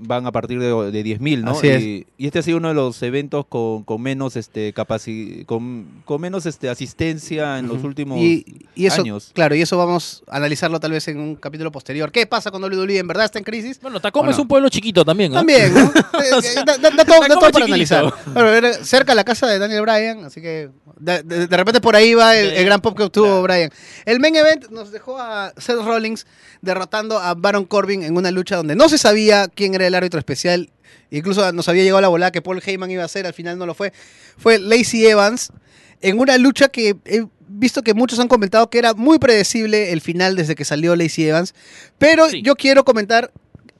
van 0.00 0.26
a 0.26 0.32
partir 0.32 0.58
de, 0.58 0.66
de 0.90 1.04
10.000, 1.04 1.42
¿no? 1.42 1.52
Así 1.52 1.68
es. 1.68 1.82
Y, 1.82 2.06
y 2.18 2.26
este 2.26 2.40
ha 2.40 2.42
sido 2.42 2.56
uno 2.58 2.68
de 2.68 2.74
los 2.74 3.02
eventos 3.02 3.46
con, 3.46 3.84
con 3.84 4.00
menos 4.02 4.36
este 4.36 4.74
capaci- 4.74 5.44
con, 5.46 5.86
con 6.04 6.20
menos 6.20 6.46
este 6.46 6.68
asistencia 6.68 7.58
en 7.58 7.68
los 7.68 7.84
últimos 7.84 8.18
y, 8.18 8.66
y 8.74 8.86
eso, 8.86 9.02
años. 9.02 9.30
Claro, 9.34 9.54
y 9.54 9.62
eso 9.62 9.76
vamos 9.76 10.22
a 10.28 10.36
analizarlo 10.36 10.80
tal 10.80 10.92
vez 10.92 11.06
en 11.08 11.18
un 11.20 11.36
capítulo 11.36 11.70
posterior. 11.70 12.10
¿Qué 12.10 12.26
pasa 12.26 12.50
con 12.50 12.62
WWE? 12.62 12.98
¿En 12.98 13.06
verdad 13.06 13.26
está 13.26 13.38
en 13.38 13.44
crisis? 13.44 13.80
Bueno, 13.80 14.00
Tacoma 14.00 14.22
Bueno. 14.28 14.32
es 14.36 14.38
un 14.40 14.48
pueblo 14.48 14.68
chiquito 14.68 15.04
también, 15.04 15.30
¿no? 15.32 15.38
También, 15.38 15.72
¿no? 15.74 15.92
Eh, 16.20 16.54
da, 16.64 16.76
da- 16.76 16.90
da 16.90 17.04
todo, 17.04 17.20
da 17.20 17.28
Tacoma 17.28 17.28
todo 17.40 17.50
para 17.52 17.64
analizar. 17.64 18.12
Bueno, 18.32 18.48
era 18.50 18.72
cerca 18.84 19.12
a 19.12 19.14
la 19.14 19.24
casa 19.24 19.46
de 19.46 19.58
Daniel 19.58 19.82
Bryan, 19.82 20.24
así 20.24 20.40
que 20.40 20.70
de, 20.98 21.22
de- 21.22 21.46
de 21.46 21.56
repente 21.56 21.80
por 21.80 21.96
ahí 21.96 22.14
va 22.14 22.36
el, 22.36 22.50
el 22.52 22.64
gran 22.64 22.80
pop 22.80 22.96
que 22.96 23.04
obtuvo 23.04 23.26
Claro. 23.26 23.42
Bryan. 23.42 23.70
El 24.04 24.20
main 24.20 24.36
event 24.36 24.68
nos 24.70 24.90
dejó 24.92 25.18
a 25.18 25.52
Seth 25.56 25.82
Rollins 25.84 26.26
derrotando 26.62 27.18
a 27.18 27.34
Baron 27.34 27.64
Corbin 27.64 28.02
en 28.02 28.16
una 28.16 28.30
lucha 28.30 28.56
donde 28.56 28.76
no 28.76 28.88
se 28.88 28.98
sabía 28.98 29.48
quién 29.48 29.74
era 29.74 29.86
el 29.86 29.89
árbitro 29.94 30.18
especial. 30.18 30.70
Incluso 31.10 31.52
nos 31.52 31.68
había 31.68 31.82
llegado 31.82 32.00
la 32.00 32.08
volada 32.08 32.30
que 32.32 32.42
Paul 32.42 32.62
Heyman 32.64 32.90
iba 32.90 33.02
a 33.02 33.06
hacer, 33.06 33.26
al 33.26 33.34
final 33.34 33.58
no 33.58 33.66
lo 33.66 33.74
fue. 33.74 33.92
Fue 34.38 34.58
Lacey 34.58 35.06
Evans 35.06 35.52
en 36.00 36.18
una 36.18 36.38
lucha 36.38 36.68
que 36.68 36.96
he 37.04 37.26
visto 37.48 37.82
que 37.82 37.94
muchos 37.94 38.18
han 38.20 38.28
comentado 38.28 38.70
que 38.70 38.78
era 38.78 38.94
muy 38.94 39.18
predecible 39.18 39.92
el 39.92 40.00
final 40.00 40.36
desde 40.36 40.54
que 40.54 40.64
salió 40.64 40.94
Lacey 40.96 41.24
Evans. 41.26 41.54
Pero 41.98 42.28
Sí. 42.28 42.42
yo 42.42 42.54
quiero 42.56 42.84
comentar 42.84 43.32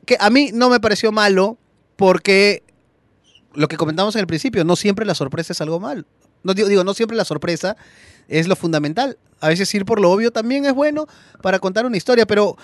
que 0.07 0.17
a 0.19 0.29
mí 0.31 0.51
no 0.53 0.69
me 0.71 0.81
pareció 0.81 1.13
malo 1.13 1.57
porque 1.97 2.63
lo 3.55 3.69
que 3.69 3.77
comentamos 3.77 4.15
en 4.17 4.21
el 4.21 4.27
principio, 4.27 4.65
no 4.65 4.77
siempre 4.77 5.05
la 5.07 5.15
sorpresa 5.15 5.53
es 5.53 5.61
algo 5.61 5.81
malo. 5.81 6.05
No 6.43 6.55
digo, 6.55 6.69
digo, 6.69 6.85
no 6.85 6.95
siempre 6.95 7.17
la 7.17 7.25
sorpresa 7.25 7.77
es 8.29 8.49
lo 8.49 8.57
fundamental. 8.57 9.19
A 9.41 9.49
veces 9.49 9.73
ir 9.75 9.85
por 9.85 10.01
lo 10.01 10.11
obvio 10.11 10.31
también 10.31 10.65
es 10.67 10.73
bueno 10.73 11.07
para 11.43 11.59
contar 11.59 11.87
una 11.87 11.97
historia, 11.97 12.27
pero 12.27 12.57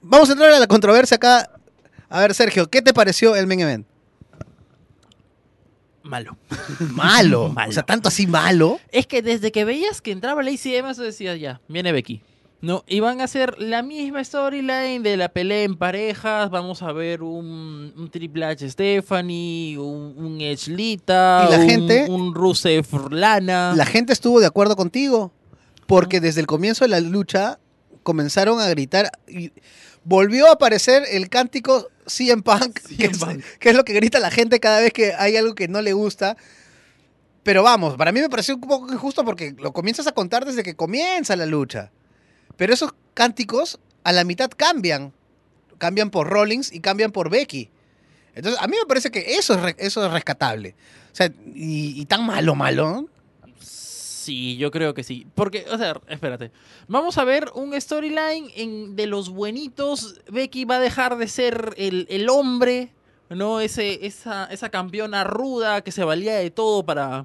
vamos 0.00 0.28
a 0.28 0.32
entrar 0.32 0.50
a 0.52 0.58
la 0.58 0.66
controversia 0.66 1.16
acá. 1.16 1.50
A 2.10 2.20
ver, 2.20 2.34
Sergio, 2.34 2.68
¿qué 2.68 2.82
te 2.82 2.92
pareció 2.92 3.34
el 3.36 3.46
main 3.46 3.60
event? 3.60 3.86
Malo. 6.02 6.36
Malo. 6.92 7.48
Malo. 7.54 7.68
O 7.68 7.72
sea, 7.72 7.82
tanto 7.84 8.08
así 8.08 8.26
malo. 8.26 8.80
Es 8.90 9.06
que 9.06 9.22
desde 9.22 9.52
que 9.52 9.64
veías 9.64 10.00
que 10.00 10.12
entraba 10.12 10.42
Lacey 10.42 10.74
Evans, 10.74 10.96
tú 10.96 11.02
decías, 11.02 11.38
ya, 11.38 11.60
viene 11.68 11.92
Becky. 11.92 12.22
No, 12.62 12.84
y 12.86 13.00
van 13.00 13.22
a 13.22 13.24
hacer 13.24 13.58
la 13.58 13.82
misma 13.82 14.22
storyline 14.22 15.02
de 15.02 15.16
la 15.16 15.30
pelea 15.30 15.62
en 15.62 15.76
parejas. 15.76 16.50
Vamos 16.50 16.82
a 16.82 16.92
ver 16.92 17.22
un, 17.22 17.94
un 17.96 18.10
Triple 18.10 18.44
H 18.44 18.68
Stephanie, 18.70 19.78
un, 19.78 20.14
un 20.18 20.40
Edge 20.42 20.68
Lita, 20.68 21.46
Y 21.48 21.52
la 21.52 21.58
un, 21.58 21.68
gente- 21.68 22.06
un 22.10 22.34
Rusev 22.34 22.84
Lana. 23.10 23.72
La 23.74 23.86
gente 23.86 24.12
estuvo 24.12 24.40
de 24.40 24.46
acuerdo 24.46 24.76
contigo, 24.76 25.32
porque 25.86 26.20
desde 26.20 26.40
el 26.42 26.46
comienzo 26.46 26.84
de 26.84 26.88
la 26.88 27.00
lucha 27.00 27.58
comenzaron 28.02 28.60
a 28.60 28.68
gritar 28.68 29.10
y 29.26 29.52
volvió 30.04 30.46
a 30.48 30.52
aparecer 30.52 31.04
el 31.12 31.30
cántico 31.30 31.88
CM 32.10 32.42
Punk, 32.42 32.78
que, 32.98 33.06
es, 33.06 33.18
Punk. 33.18 33.42
que 33.58 33.70
es 33.70 33.76
lo 33.76 33.84
que 33.84 33.92
grita 33.94 34.18
la 34.18 34.30
gente 34.30 34.60
cada 34.60 34.80
vez 34.80 34.92
que 34.92 35.14
hay 35.14 35.36
algo 35.36 35.54
que 35.54 35.68
no 35.68 35.80
le 35.82 35.92
gusta. 35.92 36.36
Pero 37.42 37.62
vamos, 37.62 37.96
para 37.96 38.12
mí 38.12 38.20
me 38.20 38.28
pareció 38.28 38.54
un 38.56 38.60
poco 38.60 38.92
injusto 38.92 39.24
porque 39.24 39.54
lo 39.58 39.72
comienzas 39.72 40.06
a 40.06 40.12
contar 40.12 40.44
desde 40.44 40.62
que 40.62 40.74
comienza 40.76 41.36
la 41.36 41.46
lucha. 41.46 41.90
Pero 42.56 42.74
esos 42.74 42.92
cánticos 43.14 43.80
a 44.04 44.12
la 44.12 44.24
mitad 44.24 44.50
cambian. 44.54 45.12
Cambian 45.78 46.10
por 46.10 46.28
Rollins 46.28 46.70
y 46.72 46.80
cambian 46.80 47.10
por 47.12 47.30
Becky. 47.30 47.70
Entonces, 48.34 48.60
a 48.62 48.66
mí 48.68 48.76
me 48.78 48.86
parece 48.86 49.10
que 49.10 49.36
eso 49.36 49.54
es, 49.54 49.60
re- 49.62 49.76
eso 49.78 50.04
es 50.04 50.12
rescatable. 50.12 50.74
O 51.12 51.16
sea, 51.16 51.32
y, 51.54 51.98
y 52.00 52.04
tan 52.04 52.24
malo, 52.26 52.54
malo. 52.54 53.08
Sí, 54.20 54.56
yo 54.58 54.70
creo 54.70 54.92
que 54.92 55.02
sí. 55.02 55.26
Porque, 55.34 55.64
o 55.70 55.78
sea, 55.78 55.98
espérate. 56.08 56.50
Vamos 56.88 57.16
a 57.16 57.24
ver 57.24 57.50
un 57.54 57.78
storyline 57.80 58.50
en- 58.54 58.96
de 58.96 59.06
los 59.06 59.30
buenitos. 59.30 60.20
Becky 60.30 60.64
va 60.66 60.76
a 60.76 60.80
dejar 60.80 61.16
de 61.16 61.26
ser 61.26 61.72
el, 61.78 62.06
el 62.10 62.28
hombre, 62.28 62.92
¿no? 63.30 63.60
Ese, 63.60 64.04
esa, 64.06 64.44
esa 64.46 64.68
campeona 64.68 65.24
ruda 65.24 65.80
que 65.80 65.90
se 65.90 66.04
valía 66.04 66.34
de 66.34 66.50
todo 66.50 66.82
para, 66.84 67.24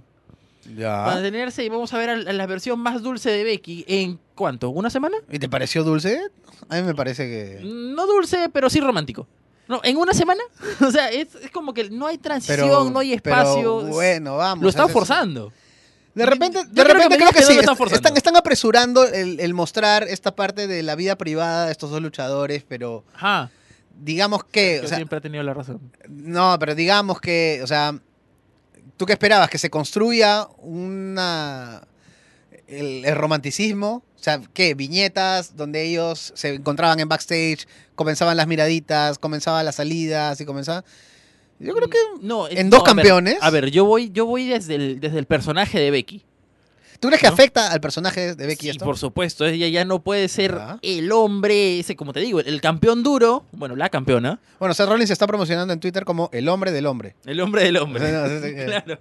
para 1.05 1.21
tenerse. 1.21 1.65
Y 1.65 1.69
vamos 1.69 1.93
a 1.93 1.97
ver 1.97 2.09
a, 2.11 2.15
la 2.15 2.45
versión 2.47 2.79
más 2.79 3.01
dulce 3.01 3.29
de 3.29 3.43
Becky. 3.43 3.83
¿En 3.87 4.19
cuánto? 4.35 4.69
¿Una 4.69 4.89
semana? 4.89 5.17
¿Y 5.29 5.37
te 5.39 5.49
pareció 5.49 5.83
dulce? 5.83 6.21
A 6.69 6.77
mí 6.77 6.83
me 6.83 6.95
parece 6.95 7.25
que... 7.27 7.61
No 7.63 8.07
dulce, 8.07 8.49
pero 8.53 8.69
sí 8.69 8.79
romántico. 8.79 9.27
No, 9.67 9.81
¿En 9.83 9.97
una 9.97 10.13
semana? 10.13 10.41
o 10.87 10.91
sea, 10.91 11.09
es, 11.09 11.35
es 11.35 11.51
como 11.51 11.73
que 11.73 11.89
no 11.89 12.07
hay 12.07 12.17
transición, 12.19 12.93
no 12.93 12.99
hay 12.99 13.13
espacio. 13.13 13.79
pero 13.81 13.93
bueno, 13.93 14.37
vamos. 14.37 14.63
lo 14.63 14.69
están 14.69 14.87
es- 14.87 14.93
forzando. 14.93 15.51
De 16.15 16.25
repente, 16.25 16.63
de 16.63 16.71
creo 16.71 16.85
que 16.85 16.93
repente 16.93 17.17
creo 17.17 17.31
que 17.31 17.43
sí. 17.43 17.57
están. 17.59 17.75
Están, 17.91 18.17
están 18.17 18.35
apresurando 18.37 19.05
el, 19.05 19.39
el 19.41 19.53
mostrar 19.53 20.03
esta 20.03 20.33
parte 20.33 20.65
de 20.65 20.81
la 20.81 20.95
vida 20.95 21.17
privada 21.17 21.65
de 21.65 21.73
estos 21.73 21.91
dos 21.91 22.01
luchadores, 22.01 22.63
pero 22.65 23.03
Ajá. 23.13 23.51
digamos 23.99 24.45
que... 24.45 24.77
Yo 24.77 24.85
o 24.85 24.87
sea, 24.87 24.95
siempre 24.97 25.17
he 25.17 25.21
tenido 25.21 25.43
la 25.43 25.53
razón. 25.53 25.81
no, 26.07 26.57
pero 26.57 26.73
digamos 26.73 27.19
que, 27.19 27.59
o 27.61 27.67
sea, 27.67 27.99
¿tú 28.95 29.05
qué 29.05 29.11
esperabas? 29.13 29.49
Que 29.49 29.57
se 29.57 29.69
construya 29.69 30.47
una... 30.59 31.85
El, 32.67 33.05
el 33.05 33.15
romanticismo, 33.15 34.03
o 34.15 34.23
sea, 34.23 34.41
¿qué? 34.53 34.73
Viñetas 34.73 35.55
donde 35.55 35.83
ellos 35.83 36.31
se 36.35 36.55
encontraban 36.55 36.99
en 36.99 37.07
backstage, 37.07 37.67
comenzaban 37.93 38.37
las 38.37 38.47
miraditas, 38.47 39.19
comenzaban 39.19 39.65
las 39.65 39.75
salidas 39.75 40.39
y 40.39 40.45
comenzaban... 40.45 40.83
Yo 41.59 41.73
creo 41.73 41.89
que... 41.89 41.97
No, 42.21 42.47
es- 42.47 42.57
¿En 42.59 42.69
dos 42.69 42.79
no, 42.83 42.91
a 42.91 42.93
ver, 42.93 43.03
campeones? 43.05 43.37
A 43.41 43.49
ver, 43.49 43.71
yo 43.71 43.85
voy, 43.85 44.11
yo 44.11 44.25
voy 44.25 44.45
desde 44.47 44.75
el, 44.75 44.99
desde 44.99 45.19
el 45.19 45.25
personaje 45.25 45.79
de 45.79 45.91
Becky. 45.91 46.23
¿Tú 46.99 47.09
crees 47.09 47.21
que 47.21 47.27
¿No? 47.27 47.33
afecta 47.33 47.71
al 47.71 47.81
personaje 47.81 48.35
de 48.35 48.47
Becky 48.47 48.63
Sí, 48.63 48.69
esto? 48.69 48.85
por 48.85 48.97
supuesto, 48.97 49.45
ella 49.45 49.67
ya 49.67 49.83
no 49.83 50.01
puede 50.01 50.27
ser 50.29 50.57
el 50.81 51.11
hombre, 51.11 51.79
ese, 51.79 51.95
como 51.95 52.13
te 52.13 52.21
digo, 52.21 52.39
el 52.39 52.61
campeón 52.61 53.03
duro, 53.03 53.45
bueno, 53.51 53.75
la 53.75 53.89
campeona, 53.89 54.39
Bueno, 54.59 54.73
Seth 54.73 54.87
Rollins 54.87 55.07
se 55.09 55.13
está 55.13 55.27
promocionando 55.27 55.73
en 55.73 55.79
Twitter 55.81 56.05
como 56.05 56.29
el 56.31 56.47
hombre 56.47 56.71
del 56.71 56.85
hombre. 56.85 57.15
el 57.25 57.39
hombre 57.41 57.63
del 57.63 57.77
hombre. 57.77 58.01
Claro. 58.65 58.99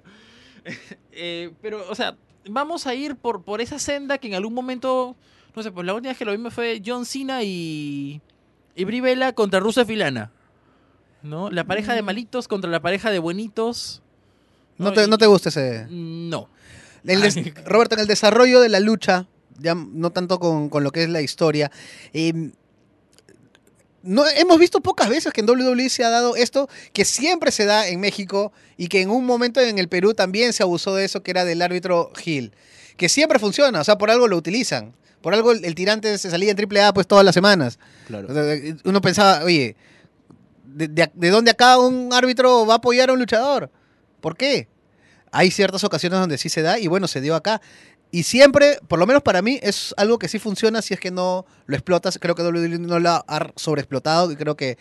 Eh, 1.12 1.53
pero, 1.62 1.85
o 1.90 1.95
sea, 1.95 2.17
vamos 2.49 2.87
a 2.87 2.95
ir 2.95 3.17
por, 3.17 3.43
por 3.45 3.61
esa 3.61 3.79
senda 3.79 4.19
que 4.19 4.27
en 4.29 4.35
algún 4.35 4.55
momento, 4.55 5.14
no 5.55 5.62
sé, 5.62 5.71
pues 5.71 5.87
la 5.87 5.95
última 5.95 6.11
vez 6.11 6.19
que 6.19 6.25
lo 6.25 6.33
vimos 6.33 6.53
fue 6.55 6.83
John 6.85 7.05
Cena 7.07 7.43
y, 7.45 8.21
y 8.75 8.85
Brie 8.85 9.01
Bella 9.01 9.33
contra 9.35 9.61
Rusev 9.61 9.90
y 9.90 9.97
Lana. 9.97 10.33
¿No? 11.24 11.50
La 11.50 11.64
pareja 11.64 11.94
de 11.94 12.02
malitos 12.02 12.46
contra 12.46 12.70
la 12.70 12.80
pareja 12.80 13.10
de 13.10 13.18
buenitos. 13.18 14.00
¿No 14.78 14.92
te, 14.92 15.08
no 15.08 15.18
te 15.18 15.26
gusta 15.26 15.48
ese...? 15.48 15.87
No. 15.90 16.48
El 17.04 17.20
des- 17.20 17.37
Roberto, 17.64 17.96
en 17.96 18.02
el 18.02 18.06
desarrollo 18.06 18.60
de 18.60 18.68
la 18.68 18.78
lucha, 18.78 19.26
ya 19.58 19.74
no 19.74 20.10
tanto 20.10 20.38
con, 20.38 20.68
con 20.68 20.84
lo 20.84 20.92
que 20.92 21.02
es 21.02 21.08
la 21.10 21.20
historia, 21.22 21.70
eh, 22.12 22.50
no, 24.02 24.24
hemos 24.37 24.58
visto 24.58 24.80
pocas 24.82 25.08
veces 25.08 25.32
que 25.32 25.40
en 25.40 25.48
WWE 25.48 25.88
se 25.88 26.04
ha 26.04 26.10
dado 26.10 26.37
esto, 26.37 26.68
que 26.92 27.04
siempre 27.06 27.50
se 27.50 27.64
da 27.64 27.88
en 27.88 28.00
México 28.00 28.52
y 28.76 28.88
que 28.88 29.00
en 29.00 29.08
un 29.10 29.24
momento 29.24 29.60
en 29.60 29.78
el 29.78 29.88
Perú 29.88 30.12
también 30.12 30.52
se 30.52 30.62
abusó 30.62 30.94
de 30.94 31.06
eso, 31.06 31.22
que 31.22 31.30
era 31.30 31.44
del 31.46 31.62
árbitro 31.62 32.12
Gil. 32.14 32.52
Que 32.98 33.08
siempre 33.08 33.38
funciona, 33.38 33.80
o 33.80 33.84
sea, 33.84 33.96
por 33.96 34.10
algo 34.10 34.28
lo 34.28 34.37
utilizan. 34.37 34.92
Por 35.22 35.32
algo 35.32 35.52
el, 35.52 35.64
el 35.64 35.74
tirante 35.74 36.18
se 36.18 36.30
salía 36.30 36.52
en 36.52 36.58
AAA 36.58 36.92
pues 36.92 37.06
todas 37.06 37.24
las 37.24 37.34
semanas. 37.34 37.78
Claro. 38.06 38.28
Uno 38.84 39.00
pensaba, 39.00 39.42
oye, 39.42 39.74
de, 40.74 40.88
de- 40.88 41.10
de 41.14 41.30
dónde 41.30 41.50
acá 41.52 41.78
un 41.78 42.12
árbitro 42.12 42.66
va 42.66 42.74
a 42.74 42.76
apoyar 42.78 43.10
a 43.10 43.12
un 43.12 43.18
luchador. 43.18 43.70
¿Por 44.20 44.37
qué? 44.37 44.68
Hay 45.32 45.50
ciertas 45.50 45.84
ocasiones 45.84 46.18
donde 46.20 46.38
sí 46.38 46.48
se 46.48 46.62
da 46.62 46.78
y 46.78 46.87
bueno, 46.87 47.08
se 47.08 47.20
dio 47.20 47.34
acá. 47.34 47.60
Y 48.10 48.22
siempre, 48.22 48.78
por 48.87 48.98
lo 49.00 49.06
menos 49.06 49.22
para 49.22 49.42
mí, 49.42 49.58
es 49.62 49.92
algo 49.96 50.18
que 50.18 50.28
sí 50.28 50.38
funciona 50.38 50.82
si 50.82 50.94
es 50.94 51.00
que 51.00 51.10
no 51.10 51.46
lo 51.66 51.74
explotas. 51.76 52.18
Creo 52.20 52.34
que 52.37 52.42
WWE 52.42 52.78
no 52.78 53.00
lo 53.00 53.10
ha 53.10 53.52
sobreexplotado 53.56 54.30
y 54.30 54.37
creo 54.37 54.56
que 54.56 54.78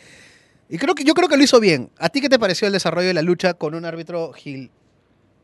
y 0.69 0.77
creo 0.77 0.95
que 0.95 1.03
yo 1.03 1.13
creo 1.13 1.27
que 1.29 1.37
lo 1.37 1.43
hizo 1.43 1.59
bien. 1.59 1.91
¿A 1.97 2.09
ti 2.09 2.21
qué 2.21 2.29
te 2.29 2.37
pareció 2.39 2.67
el 2.67 2.73
desarrollo 2.73 3.07
de 3.07 3.13
la 3.15 3.21
lucha 3.21 3.53
con 3.55 3.73
un 3.75 3.85
árbitro 3.85 4.33
Gil? 4.33 4.71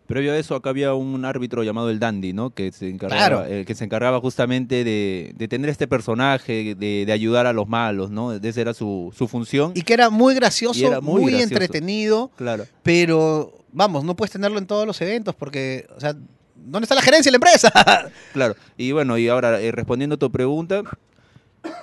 Previo 0.10 0.34
a 0.34 0.38
eso, 0.38 0.56
acá 0.56 0.72
había 0.72 0.96
un 0.96 1.24
árbitro 1.24 1.62
llamado 1.64 1.90
el 1.92 2.00
Dandy, 2.00 2.34
¿no? 2.34 2.50
Que 2.50 2.72
se 2.72 2.90
encargaba, 2.90 3.28
Claro. 3.28 3.46
eh, 3.46 3.64
que 3.64 3.76
se 3.76 3.86
encargaba 3.86 4.20
justamente 4.20 4.84
de, 4.84 5.34
de 5.38 5.48
tener 5.48 5.70
este 5.70 5.88
personaje, 5.88 6.74
de, 6.76 7.06
de 7.06 7.12
ayudar 7.14 7.46
a 7.46 7.54
los 7.54 7.68
malos, 7.70 8.10
¿no? 8.10 8.34
Esa 8.34 8.60
era 8.60 8.74
su, 8.74 9.14
su 9.16 9.28
función. 9.28 9.72
Y 9.76 9.84
que 9.84 9.94
era 9.94 10.10
muy 10.10 10.34
gracioso, 10.34 10.86
era 10.86 11.00
muy, 11.00 11.22
muy 11.22 11.32
gracioso. 11.34 11.54
entretenido, 11.54 12.32
claro. 12.36 12.66
pero 12.82 13.54
vamos, 13.72 14.04
no 14.04 14.16
puedes 14.16 14.32
tenerlo 14.32 14.58
en 14.58 14.66
todos 14.66 14.88
los 14.88 15.00
eventos 15.00 15.36
porque, 15.36 15.86
o 15.96 16.00
sea, 16.00 16.16
¿dónde 16.56 16.86
está 16.86 16.96
la 16.96 17.04
gerencia 17.04 17.32
de 17.32 17.38
la 17.38 17.46
empresa? 17.46 17.72
Claro, 18.34 18.56
y 18.78 18.92
bueno, 18.92 19.16
y 19.20 19.28
ahora 19.28 19.62
eh, 19.62 19.72
respondiendo 19.72 20.16
a 20.16 20.18
tu 20.18 20.32
pregunta, 20.32 20.82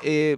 eh, 0.03 0.37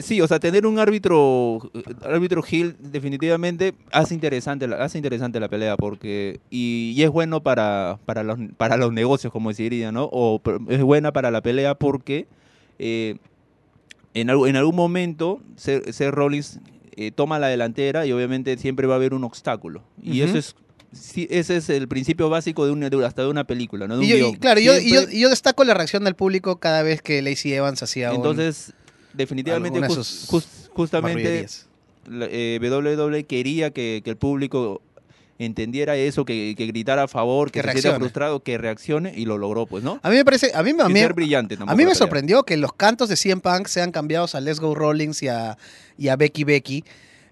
sí, 0.00 0.20
o 0.20 0.26
sea, 0.28 0.38
tener 0.40 0.66
un 0.66 0.78
árbitro, 0.78 1.70
eh, 1.74 1.82
árbitro 2.04 2.42
Hill 2.48 2.76
definitivamente 2.78 3.74
hace 3.92 4.14
interesante, 4.14 4.66
la, 4.66 4.76
hace 4.84 4.98
interesante 4.98 5.40
la 5.40 5.48
pelea 5.48 5.76
porque 5.76 6.40
y, 6.50 6.92
y 6.96 7.02
es 7.02 7.10
bueno 7.10 7.42
para, 7.42 7.98
para, 8.06 8.22
los, 8.22 8.38
para 8.56 8.76
los 8.76 8.92
negocios, 8.92 9.32
como 9.32 9.52
se 9.52 9.62
diría, 9.64 9.92
¿no? 9.92 10.08
O 10.12 10.40
es 10.68 10.82
buena 10.82 11.12
para 11.12 11.30
la 11.30 11.40
pelea 11.42 11.74
porque 11.74 12.26
eh, 12.78 13.16
en, 14.14 14.30
en 14.30 14.56
algún 14.56 14.76
momento 14.76 15.40
Seth, 15.56 15.90
Seth 15.90 16.10
Rollins 16.10 16.60
eh, 16.96 17.10
toma 17.12 17.38
la 17.38 17.48
delantera 17.48 18.06
y 18.06 18.12
obviamente 18.12 18.56
siempre 18.58 18.86
va 18.86 18.94
a 18.94 18.96
haber 18.96 19.14
un 19.14 19.24
obstáculo 19.24 19.82
y 20.02 20.22
eso 20.22 20.38
es 20.38 20.56
sí, 20.92 21.28
ese 21.30 21.56
es 21.58 21.68
el 21.68 21.86
principio 21.86 22.30
básico 22.30 22.64
de 22.64 22.72
una 22.72 22.88
de- 22.88 23.04
hasta 23.04 23.22
de 23.22 23.28
una 23.28 23.44
película, 23.44 23.86
¿no? 23.86 23.94
De 23.94 24.00
un 24.00 24.06
Y 24.06 24.08
yo- 24.18 24.28
y 24.30 24.36
claro, 24.36 24.58
yo, 24.58 24.78
y 24.78 24.90
yo- 24.90 25.02
y 25.10 25.20
yo 25.20 25.28
destaco 25.28 25.62
la 25.64 25.74
reacción 25.74 26.02
del 26.04 26.14
público 26.14 26.58
cada 26.60 26.82
vez 26.82 27.02
que 27.02 27.20
Lacey 27.20 27.52
Evans 27.52 27.82
hacía 27.82 28.10
un- 28.10 28.16
Entonces, 28.16 28.72
definitivamente, 29.18 29.80
justamente, 30.72 31.46
eh, 32.10 32.58
WWE 32.62 33.24
quería 33.24 33.70
que, 33.70 34.00
que 34.02 34.10
el 34.10 34.16
público 34.16 34.80
entendiera 35.38 35.96
eso, 35.96 36.24
que, 36.24 36.54
que 36.56 36.66
gritara 36.66 37.04
a 37.04 37.08
favor, 37.08 37.50
Que 37.50 37.60
que, 37.60 37.66
se 37.68 37.72
sienta 37.72 37.80
reaccione. 37.90 37.98
frustrado, 37.98 38.40
que 38.40 38.58
reaccione 38.58 39.12
y 39.16 39.24
lo 39.24 39.38
logró, 39.38 39.66
pues, 39.66 39.84
¿no? 39.84 40.00
A 40.02 40.10
mí 40.10 40.16
me 40.16 40.24
parece, 40.24 40.50
a 40.54 40.62
mí, 40.62 40.72
a 40.78 40.88
mí, 40.88 41.04
brillante 41.14 41.56
a 41.64 41.74
mí 41.76 41.84
me 41.84 41.94
sorprendió 41.94 42.42
que 42.42 42.56
los 42.56 42.72
cantos 42.72 43.08
de 43.08 43.16
CM 43.16 43.40
Punk 43.40 43.68
sean 43.68 43.92
cambiados 43.92 44.34
a 44.34 44.40
Let's 44.40 44.58
Go 44.58 44.74
Rollins 44.74 45.22
y 45.22 45.28
a, 45.28 45.56
y 45.96 46.08
a 46.08 46.16
Becky 46.16 46.44
Becky. 46.44 46.84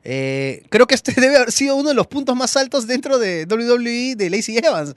Eh, 0.05 0.63
creo 0.69 0.87
que 0.87 0.95
este 0.95 1.13
debe 1.21 1.37
haber 1.37 1.53
sido 1.53 1.75
uno 1.75 1.89
de 1.89 1.95
los 1.95 2.07
puntos 2.07 2.37
más 2.37 2.57
altos 2.57 2.87
dentro 2.87 3.19
de 3.19 3.45
WWE 3.51 4.15
de 4.17 4.31
Lacey 4.31 4.57
Evans. 4.59 4.95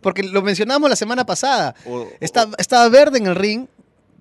Porque 0.00 0.22
lo 0.22 0.42
mencionamos 0.42 0.88
la 0.90 0.96
semana 0.96 1.24
pasada. 1.26 1.74
O, 1.86 2.08
Está, 2.20 2.48
estaba 2.58 2.88
verde 2.88 3.18
en 3.18 3.26
el 3.26 3.34
ring, 3.36 3.66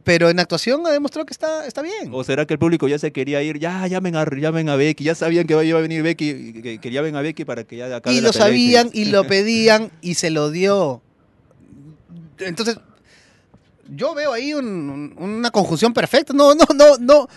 pero 0.04 0.30
en 0.30 0.40
actuación 0.40 0.86
ha 0.86 0.92
demostrado 0.92 1.26
que 1.26 1.34
está, 1.34 1.66
está 1.66 1.82
bien. 1.82 2.10
o- 2.12 2.24
será 2.24 2.46
que 2.46 2.54
el 2.54 2.60
público 2.60 2.88
ya 2.88 2.98
se 3.00 3.12
quería 3.12 3.42
ir, 3.44 3.60
ya 3.60 3.86
llamen 3.88 4.16
a, 4.16 4.26
llamen 4.26 4.70
a 4.70 4.76
Becky, 4.76 5.04
ya 5.04 5.16
sabían 5.16 5.48
que 5.48 5.54
iba 5.66 5.78
a 5.80 5.82
venir 5.82 6.04
Becky, 6.04 6.54
que, 6.62 6.78
que 6.80 6.92
llamen 6.92 7.16
a 7.16 7.22
Becky 7.22 7.46
para 7.46 7.64
que 7.64 7.78
ya 7.78 7.96
acabe 7.96 8.16
y 8.16 8.22
la 8.22 8.28
lo 8.28 8.32
pelea 8.34 8.48
sabían 8.48 8.90
y 8.94 9.06
lo 9.06 9.24
pedían 9.28 9.92
y 10.02 10.16
se 10.16 10.30
lo 10.30 10.50
dio. 10.52 11.02
Entonces, 12.40 12.78
yo 13.90 14.14
veo 14.16 14.34
ahí 14.34 14.54
un- 14.54 15.14
un- 15.18 15.24
una 15.36 15.52
conjunción 15.52 15.94
perfecta. 15.94 16.34
No, 16.34 16.56
no, 16.56 16.66
no, 16.76 16.98
no. 17.00 17.28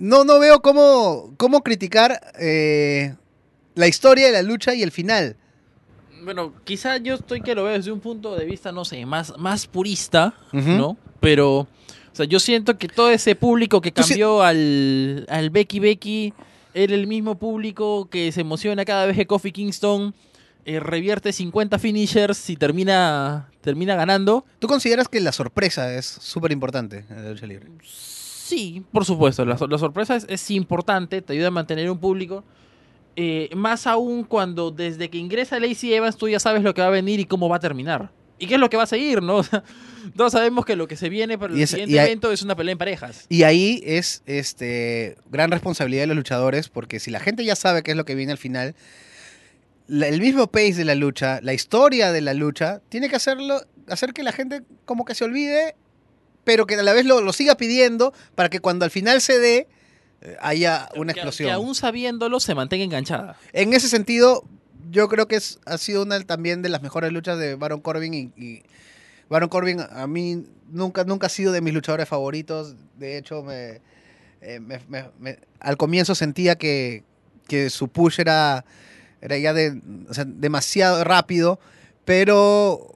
No, 0.00 0.22
no 0.22 0.38
veo 0.38 0.62
cómo, 0.62 1.34
cómo 1.36 1.62
criticar 1.64 2.20
eh, 2.38 3.14
la 3.74 3.88
historia 3.88 4.26
de 4.26 4.32
la 4.32 4.42
lucha 4.42 4.72
y 4.74 4.82
el 4.84 4.92
final. 4.92 5.36
Bueno, 6.22 6.52
quizá 6.64 6.96
yo 6.98 7.14
estoy 7.14 7.40
que 7.40 7.54
lo 7.54 7.64
veo 7.64 7.72
desde 7.72 7.92
un 7.92 8.00
punto 8.00 8.36
de 8.36 8.44
vista, 8.44 8.72
no 8.72 8.84
sé, 8.84 9.04
más, 9.06 9.36
más 9.38 9.66
purista. 9.66 10.34
¿no? 10.52 10.96
Pero, 11.20 11.60
o 11.60 11.66
sea, 12.12 12.26
yo 12.26 12.40
siento 12.40 12.78
que 12.78 12.88
todo 12.88 13.10
ese 13.10 13.34
público 13.34 13.80
que 13.80 13.92
cambió 13.92 14.42
al, 14.42 15.26
al 15.28 15.50
Becky 15.50 15.80
Becky 15.80 16.32
era 16.74 16.94
el 16.94 17.06
mismo 17.06 17.38
público 17.38 18.08
que 18.10 18.30
se 18.32 18.42
emociona 18.42 18.84
cada 18.84 19.06
vez 19.06 19.16
que 19.16 19.26
Kofi 19.26 19.52
Kingston 19.52 20.14
eh, 20.64 20.80
revierte 20.80 21.32
50 21.32 21.78
finishers 21.78 22.50
y 22.50 22.56
termina, 22.56 23.48
termina 23.62 23.96
ganando. 23.96 24.44
¿Tú 24.58 24.68
consideras 24.68 25.08
que 25.08 25.18
la 25.20 25.32
sorpresa 25.32 25.94
es 25.94 26.06
súper 26.06 26.52
importante 26.52 27.06
en 27.08 27.24
la 27.24 27.30
lucha 27.30 27.46
libre? 27.46 27.68
Sí, 27.82 28.84
por 28.92 29.04
supuesto, 29.04 29.44
la, 29.44 29.56
la 29.68 29.78
sorpresa 29.78 30.16
es, 30.16 30.26
es 30.28 30.50
importante, 30.50 31.22
te 31.22 31.32
ayuda 31.32 31.48
a 31.48 31.50
mantener 31.50 31.90
un 31.90 31.98
público. 31.98 32.44
Eh, 33.20 33.50
más 33.56 33.88
aún 33.88 34.22
cuando 34.22 34.70
desde 34.70 35.10
que 35.10 35.18
ingresa 35.18 35.58
Lacey 35.58 35.92
Evans 35.92 36.16
tú 36.16 36.28
ya 36.28 36.38
sabes 36.38 36.62
lo 36.62 36.72
que 36.72 36.80
va 36.82 36.86
a 36.86 36.90
venir 36.90 37.18
y 37.18 37.24
cómo 37.24 37.48
va 37.48 37.56
a 37.56 37.60
terminar. 37.60 38.12
¿Y 38.38 38.46
qué 38.46 38.54
es 38.54 38.60
lo 38.60 38.70
que 38.70 38.76
va 38.76 38.84
a 38.84 38.86
seguir, 38.86 39.20
no? 39.22 39.38
O 39.38 39.42
sea, 39.42 39.64
Todos 40.16 40.30
sabemos 40.32 40.64
que 40.64 40.76
lo 40.76 40.86
que 40.86 40.96
se 40.96 41.08
viene 41.08 41.36
para 41.36 41.52
el 41.52 41.60
es- 41.60 41.70
siguiente 41.70 42.00
evento 42.00 42.30
es 42.30 42.42
una 42.42 42.54
pelea 42.54 42.70
en 42.72 42.78
parejas. 42.78 43.26
Y 43.28 43.42
ahí 43.42 43.82
es 43.84 44.22
este 44.26 45.16
gran 45.30 45.50
responsabilidad 45.50 46.04
de 46.04 46.06
los 46.06 46.16
luchadores, 46.16 46.68
porque 46.68 47.00
si 47.00 47.10
la 47.10 47.18
gente 47.18 47.44
ya 47.44 47.56
sabe 47.56 47.82
qué 47.82 47.90
es 47.90 47.96
lo 47.96 48.04
que 48.04 48.14
viene 48.14 48.30
al 48.30 48.38
final, 48.38 48.76
la- 49.88 50.06
el 50.06 50.20
mismo 50.20 50.46
pace 50.46 50.74
de 50.74 50.84
la 50.84 50.94
lucha, 50.94 51.40
la 51.42 51.52
historia 51.54 52.12
de 52.12 52.20
la 52.20 52.34
lucha, 52.34 52.80
tiene 52.88 53.08
que 53.08 53.16
hacerlo, 53.16 53.60
hacer 53.88 54.12
que 54.12 54.22
la 54.22 54.30
gente 54.32 54.62
como 54.84 55.04
que 55.04 55.16
se 55.16 55.24
olvide, 55.24 55.74
pero 56.44 56.66
que 56.66 56.76
a 56.76 56.82
la 56.84 56.92
vez 56.92 57.04
lo, 57.04 57.20
lo 57.20 57.32
siga 57.32 57.56
pidiendo 57.56 58.12
para 58.36 58.48
que 58.48 58.60
cuando 58.60 58.84
al 58.84 58.90
final 58.92 59.20
se 59.20 59.38
dé 59.40 59.66
haya 60.40 60.88
una 60.96 61.12
Que- 61.12 61.20
explosión. 61.20 61.48
Que 61.48 61.52
aún 61.52 61.74
sabiéndolo 61.74 62.40
se 62.40 62.54
mantenga 62.54 62.84
enganchada. 62.84 63.36
En 63.52 63.72
ese 63.74 63.88
sentido, 63.88 64.44
yo 64.90 65.08
creo 65.08 65.28
que 65.28 65.36
es, 65.36 65.58
ha 65.66 65.78
sido 65.78 66.02
una 66.02 66.20
también 66.24 66.62
de 66.62 66.68
las 66.68 66.82
mejores 66.82 67.12
luchas 67.12 67.38
de 67.38 67.54
Baron 67.54 67.80
Corbin 67.80 68.14
y, 68.14 68.20
y 68.36 68.62
Baron 69.28 69.48
Corbin 69.48 69.80
a 69.80 70.06
mí 70.06 70.44
nunca, 70.70 71.04
nunca 71.04 71.26
ha 71.26 71.30
sido 71.30 71.52
de 71.52 71.60
mis 71.60 71.74
luchadores 71.74 72.08
favoritos. 72.08 72.74
De 72.98 73.18
hecho, 73.18 73.42
me, 73.42 73.80
eh, 74.40 74.60
me- 74.60 74.80
me- 74.88 75.10
me- 75.18 75.38
al 75.60 75.76
comienzo 75.76 76.14
sentía 76.14 76.56
que, 76.56 77.04
que 77.46 77.70
su 77.70 77.88
push 77.88 78.20
era, 78.20 78.64
era 79.20 79.36
ya 79.38 79.52
de, 79.52 79.80
o 80.08 80.14
sea, 80.14 80.24
demasiado 80.24 81.04
rápido, 81.04 81.60
pero 82.04 82.94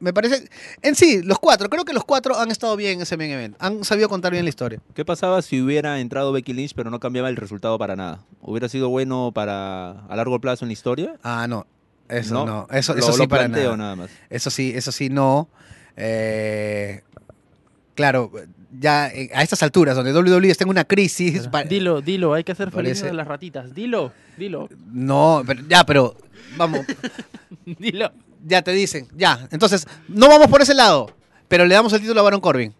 me- 0.00 0.12
parece... 0.12 0.48
En 0.82 0.94
sí, 0.94 1.22
los 1.22 1.38
cuatro, 1.38 1.68
creo 1.68 1.84
que 1.84 1.92
los 1.92 2.04
cuatro 2.04 2.38
han 2.38 2.50
estado 2.50 2.76
bien 2.76 2.94
en 2.94 3.02
ese 3.02 3.16
main 3.16 3.30
event. 3.30 3.56
Han 3.58 3.84
sabido 3.84 4.08
contar 4.08 4.32
bien 4.32 4.44
la 4.44 4.48
historia. 4.50 4.80
¿Qué 4.94 5.04
pasaba 5.04 5.42
si 5.42 5.60
hubiera 5.60 6.00
entrado 6.00 6.32
Becky 6.32 6.52
Lynch 6.52 6.74
pero 6.74 6.90
no 6.90 7.00
cambiaba 7.00 7.28
el 7.28 7.36
resultado 7.36 7.78
para 7.78 7.96
nada? 7.96 8.20
¿Hubiera 8.40 8.68
sido 8.68 8.88
bueno 8.88 9.32
para 9.34 9.90
a 10.06 10.16
largo 10.16 10.40
plazo 10.40 10.64
en 10.64 10.68
la 10.68 10.72
historia? 10.74 11.14
Ah, 11.22 11.46
no. 11.48 11.66
Eso 12.08 12.34
no. 12.34 12.46
No, 12.46 12.66
Eso, 12.70 12.92
Lo- 12.94 13.00
eso 13.00 13.12
sí 13.12 13.22
lo 13.22 13.28
para 13.28 13.48
nada. 13.48 13.76
nada 13.76 13.96
más. 13.96 14.10
Eso 14.30 14.50
sí, 14.50 14.72
eso 14.74 14.92
sí, 14.92 15.08
no. 15.08 15.48
Eh, 15.96 17.02
claro, 17.96 18.30
ya 18.78 19.08
eh, 19.08 19.28
a 19.34 19.42
estas 19.42 19.62
alturas, 19.64 19.96
donde 19.96 20.12
WWE 20.12 20.50
está 20.50 20.62
en 20.62 20.70
una 20.70 20.84
crisis. 20.84 21.48
Dilo, 21.68 22.00
dilo, 22.00 22.34
hay 22.34 22.44
que 22.44 22.52
hacer 22.52 22.70
felices 22.70 23.00
parece- 23.00 23.10
a 23.10 23.16
las 23.16 23.26
ratitas. 23.26 23.74
Dilo, 23.74 24.12
dilo, 24.36 24.68
No, 24.92 25.42
pero- 25.44 25.62
ya, 25.68 25.84
pero 25.84 26.16
vamos, 26.56 26.86
dilo. 27.64 28.12
ya 28.44 28.62
te 28.62 28.70
dicen, 28.72 29.08
ya. 29.16 29.48
Entonces, 29.50 29.86
no 30.08 30.28
vamos 30.28 30.46
por 30.48 30.62
ese 30.62 30.74
lado, 30.74 31.10
pero 31.48 31.64
le 31.66 31.74
damos 31.74 31.92
el 31.92 32.00
título 32.00 32.20
a 32.20 32.24
Baron 32.24 32.40
Corbin. 32.40 32.72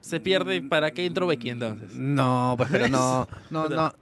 Se 0.00 0.20
pierde 0.20 0.62
para 0.62 0.92
qué 0.92 1.04
entró 1.06 1.26
Becky 1.26 1.50
entonces. 1.50 1.94
No, 1.94 2.54
pues 2.56 2.68
pero 2.70 2.88
no, 2.88 3.28
no, 3.50 3.68
no. 3.68 3.92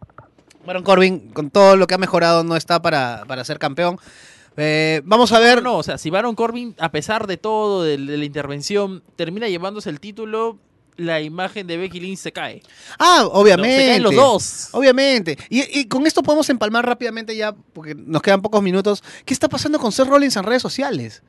Baron 0.67 0.83
Corbin, 0.83 1.31
con 1.31 1.51
todo 1.51 1.77
lo 1.77 1.87
que 1.87 1.95
ha 1.95 1.99
mejorado, 1.99 2.45
no 2.45 2.55
está 2.57 2.81
para, 2.83 3.25
para 3.27 3.43
ser 3.45 3.59
campeón. 3.59 3.99
Eh, 4.61 5.01
vamos 5.05 5.33
a 5.33 5.39
ver. 5.39 5.63
No, 5.63 5.79
o 5.79 5.83
sea, 5.83 5.97
si 5.99 6.11
Baron 6.11 6.35
Corbin, 6.35 6.75
a 6.79 6.91
pesar 6.91 7.27
de 7.27 7.37
todo, 7.37 7.85
de, 7.85 7.97
de 7.97 8.17
la 8.19 8.25
intervención, 8.25 9.05
termina 9.17 9.49
llevándose 9.49 9.89
el 9.89 10.01
título, 10.01 10.59
la 10.97 11.21
imagen 11.21 11.67
de 11.69 11.77
Becky 11.77 12.01
Lynch 12.01 12.19
se 12.19 12.33
cae. 12.33 12.61
Ah, 12.99 13.21
¿no? 13.23 13.29
obviamente. 13.29 13.79
Se 13.79 13.87
caen 13.87 14.03
los 14.03 14.15
dos. 14.15 14.69
Obviamente. 14.73 15.39
Y, 15.49 15.79
y 15.79 15.85
con 15.87 16.07
esto 16.07 16.23
podemos 16.23 16.51
empalmar 16.51 16.85
rápidamente 16.85 17.37
ya, 17.37 17.55
porque 17.73 17.95
nos 17.95 18.21
quedan 18.21 18.43
pocos 18.43 18.63
minutos. 18.63 19.03
¿Qué 19.25 19.33
está 19.33 19.49
pasando 19.49 19.79
con 19.79 19.93
Seth 19.93 20.09
Rollins 20.09 20.37
en 20.37 20.43
redes 20.43 20.61
sociales? 20.61 21.23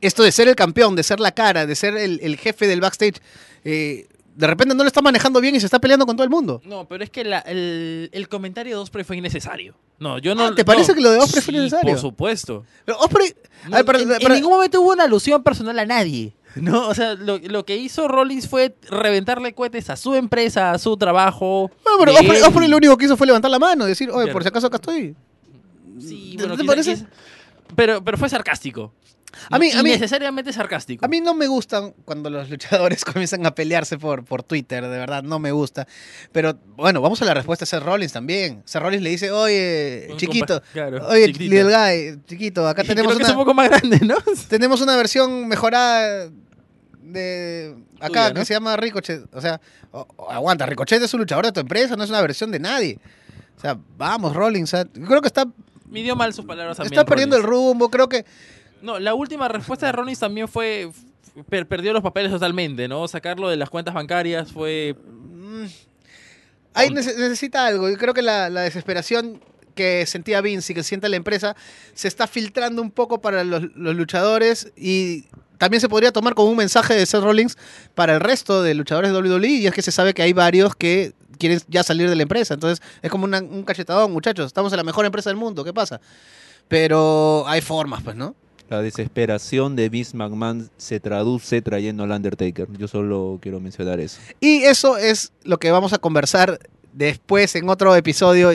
Esto 0.00 0.22
de 0.22 0.30
ser 0.30 0.46
el 0.46 0.54
campeón, 0.54 0.94
de 0.94 1.02
ser 1.02 1.20
la 1.20 1.32
cara, 1.32 1.66
de 1.66 1.74
ser 1.74 1.96
el, 1.96 2.20
el 2.22 2.36
jefe 2.36 2.66
del 2.66 2.80
backstage, 2.80 3.20
eh, 3.64 4.06
de 4.38 4.46
repente 4.46 4.72
no 4.74 4.84
lo 4.84 4.86
está 4.86 5.02
manejando 5.02 5.40
bien 5.40 5.56
y 5.56 5.60
se 5.60 5.66
está 5.66 5.80
peleando 5.80 6.06
con 6.06 6.14
todo 6.16 6.22
el 6.22 6.30
mundo. 6.30 6.60
No, 6.64 6.86
pero 6.86 7.02
es 7.02 7.10
que 7.10 7.24
la- 7.24 7.40
el, 7.40 8.08
el 8.12 8.28
comentario 8.28 8.76
de 8.76 8.82
Osprey 8.82 9.04
fue 9.04 9.16
innecesario. 9.16 9.74
No, 9.98 10.18
yo 10.18 10.36
no. 10.36 10.44
Ah, 10.46 10.54
¿te 10.54 10.64
parece 10.64 10.92
no. 10.92 10.94
que 10.94 11.00
lo 11.00 11.10
de 11.10 11.18
Osprey 11.18 11.42
fue 11.42 11.54
innecesario? 11.54 11.90
Por 11.90 11.98
supuesto. 12.00 12.64
Pero 12.84 12.98
Osprey, 12.98 13.34
No, 13.68 13.84
para- 13.84 13.98
en, 14.00 14.08
ningún 14.32 14.52
momento 14.52 14.80
hubo 14.80 14.92
una 14.92 15.04
alusión 15.04 15.42
personal 15.42 15.76
a 15.78 15.84
nadie. 15.86 16.34
No, 16.56 16.88
o 16.88 16.94
sea, 16.94 17.14
lo, 17.14 17.38
lo 17.38 17.64
que 17.64 17.76
hizo 17.76 18.08
Rollins 18.08 18.48
fue 18.48 18.74
reventarle 18.90 19.52
cohetes 19.54 19.90
a 19.90 19.96
su 19.96 20.14
empresa, 20.14 20.70
a 20.72 20.78
su 20.78 20.96
trabajo. 20.96 21.70
no, 21.84 21.92
pero 21.98 22.12
de 22.12 22.42
Osprey, 22.42 22.68
lo 22.68 22.78
único 22.78 22.96
que 22.96 23.04
hizo 23.04 23.16
fue 23.16 23.26
levantar 23.26 23.50
la 23.50 23.58
mano, 23.58 23.84
decir, 23.84 24.08
oye, 24.10 24.22
Claro. 24.24 24.32
por 24.32 24.42
si 24.42 24.48
acaso 24.48 24.66
acá 24.68 24.76
estoy. 24.76 25.14
Sí, 26.00 26.34
¿Te- 26.36 26.44
bueno, 26.44 26.56
te 26.56 26.62
quizá- 26.62 26.66
parece? 26.72 26.94
quizá- 26.94 27.06
pero, 27.76 28.02
pero 28.02 28.16
fue 28.18 28.28
sarcástico. 28.28 28.92
A 29.50 29.58
mí- 29.58 29.70
a 29.72 29.82
mí- 29.82 29.90
Innecesariamente 29.90 30.52
sarcástico. 30.52 31.04
A 31.04 31.08
mí 31.08 31.20
no 31.20 31.34
me 31.34 31.46
gustan 31.46 31.92
cuando 32.04 32.30
los 32.30 32.48
luchadores 32.50 33.04
comienzan 33.04 33.44
a 33.46 33.54
pelearse 33.54 33.98
por, 33.98 34.24
por 34.24 34.42
Twitter, 34.42 34.82
de 34.82 34.98
verdad, 34.98 35.22
no 35.22 35.38
me 35.38 35.52
gusta. 35.52 35.86
Pero 36.32 36.58
bueno, 36.76 37.00
vamos 37.00 37.20
a 37.22 37.24
la 37.24 37.34
respuesta 37.34 37.64
de 37.64 37.66
Seth 37.70 37.82
Rollins 37.82 38.12
también. 38.12 38.62
Seth 38.64 38.82
Rollins 38.82 39.02
le 39.02 39.10
dice, 39.10 39.30
oye, 39.30 40.08
chiquito, 40.16 40.62
claro, 40.72 41.06
oye, 41.08 41.26
chiquitito. 41.26 41.54
little 41.54 41.72
guy, 42.14 42.20
chiquito, 42.26 42.66
acá 42.68 42.82
tenemos 42.84 43.14
Creo 43.14 43.18
que 43.18 43.22
es 43.24 43.28
un 43.28 43.34
una, 43.36 43.44
poco 43.44 43.54
más 43.54 43.68
grande, 43.68 44.00
¿no? 44.04 44.16
tenemos 44.48 44.80
una 44.80 44.96
versión 44.96 45.46
mejorada 45.46 46.30
de 47.02 47.76
acá 48.00 48.28
Tuya, 48.28 48.34
que 48.40 48.44
se 48.46 48.54
llama 48.54 48.76
Ricochet. 48.76 49.34
O 49.34 49.40
sea, 49.40 49.60
aguanta, 50.30 50.66
Ricochet 50.66 51.02
es 51.02 51.12
un 51.14 51.20
luchador 51.20 51.46
de 51.46 51.52
tu 51.52 51.60
empresa, 51.60 51.96
no 51.96 52.04
es 52.04 52.10
una 52.10 52.20
versión 52.20 52.50
de 52.50 52.58
nadie. 52.60 52.98
O 53.56 53.60
sea, 53.60 53.78
vamos, 53.96 54.34
Rollins. 54.34 54.72
o 54.72 54.76
sea, 54.76 54.84
creo 54.86 55.20
que 55.20 55.26
está, 55.28 55.46
Midió 55.86 56.14
mal 56.16 56.34
sus 56.34 56.44
palabras 56.44 56.76
también. 56.76 56.92
está 56.92 57.04
perdiendo 57.06 57.36
el 57.36 57.42
rumbo, 57.42 57.90
creo 57.90 58.08
que... 58.08 58.24
No, 58.82 58.98
la 58.98 59.14
última 59.14 59.48
respuesta 59.48 59.86
de 59.86 59.92
Rollins 59.92 60.18
también 60.20 60.48
fue. 60.48 60.90
per- 61.48 61.66
perdió 61.66 61.92
los 61.92 62.02
papeles 62.02 62.30
totalmente, 62.32 62.88
¿no? 62.88 63.06
Sacarlo 63.08 63.48
de 63.48 63.56
las 63.56 63.70
cuentas 63.70 63.94
bancarias 63.94 64.52
fue. 64.52 64.94
Ahí 66.74 66.88
nece- 66.90 67.16
necesita 67.16 67.66
algo. 67.66 67.86
Creo 67.96 68.14
que 68.14 68.22
la, 68.22 68.48
la 68.50 68.62
desesperación 68.62 69.40
que 69.74 70.06
sentía 70.06 70.40
Vince 70.40 70.72
y 70.72 70.74
que 70.76 70.82
siente 70.82 71.08
la 71.08 71.16
empresa 71.16 71.56
se 71.94 72.08
está 72.08 72.26
filtrando 72.26 72.82
un 72.82 72.90
poco 72.90 73.20
para 73.20 73.44
los, 73.44 73.62
los 73.74 73.94
luchadores 73.94 74.72
y 74.76 75.24
también 75.56 75.80
se 75.80 75.88
podría 75.88 76.12
tomar 76.12 76.34
como 76.34 76.50
un 76.50 76.56
mensaje 76.56 76.94
de 76.94 77.06
Seth 77.06 77.22
Rollins 77.22 77.56
para 77.94 78.14
el 78.14 78.20
resto 78.20 78.62
de 78.62 78.74
luchadores 78.74 79.12
de 79.12 79.18
WWE 79.18 79.48
y 79.48 79.66
es 79.66 79.74
que 79.74 79.82
se 79.82 79.90
sabe 79.92 80.14
que 80.14 80.22
hay 80.22 80.32
varios 80.32 80.74
que 80.76 81.12
quieren 81.38 81.60
ya 81.68 81.82
salir 81.82 82.08
de 82.10 82.16
la 82.16 82.22
empresa. 82.22 82.54
Entonces 82.54 82.84
es 83.02 83.10
como 83.10 83.24
una- 83.24 83.38
un 83.40 83.62
cachetadón, 83.64 84.12
muchachos. 84.12 84.46
Estamos 84.46 84.72
en 84.72 84.76
la 84.78 84.84
mejor 84.84 85.04
empresa 85.06 85.30
del 85.30 85.36
mundo. 85.36 85.64
¿Qué 85.64 85.72
pasa? 85.72 86.00
Pero 86.68 87.44
hay 87.48 87.60
formas, 87.60 88.02
pues, 88.02 88.14
¿no? 88.16 88.34
La 88.68 88.82
desesperación 88.82 89.76
de 89.76 89.88
Vince 89.88 90.14
McMahon 90.14 90.68
se 90.76 91.00
traduce 91.00 91.62
trayendo 91.62 92.04
al 92.04 92.10
Undertaker. 92.10 92.68
Yo 92.76 92.86
solo 92.86 93.38
quiero 93.40 93.60
mencionar 93.60 93.98
eso. 93.98 94.20
Y 94.40 94.64
eso 94.64 94.98
es 94.98 95.32
lo 95.42 95.58
que 95.58 95.70
vamos 95.70 95.94
a 95.94 95.98
conversar 95.98 96.58
después 96.92 97.54
en 97.54 97.68
otro 97.70 97.94
episodio, 97.96 98.52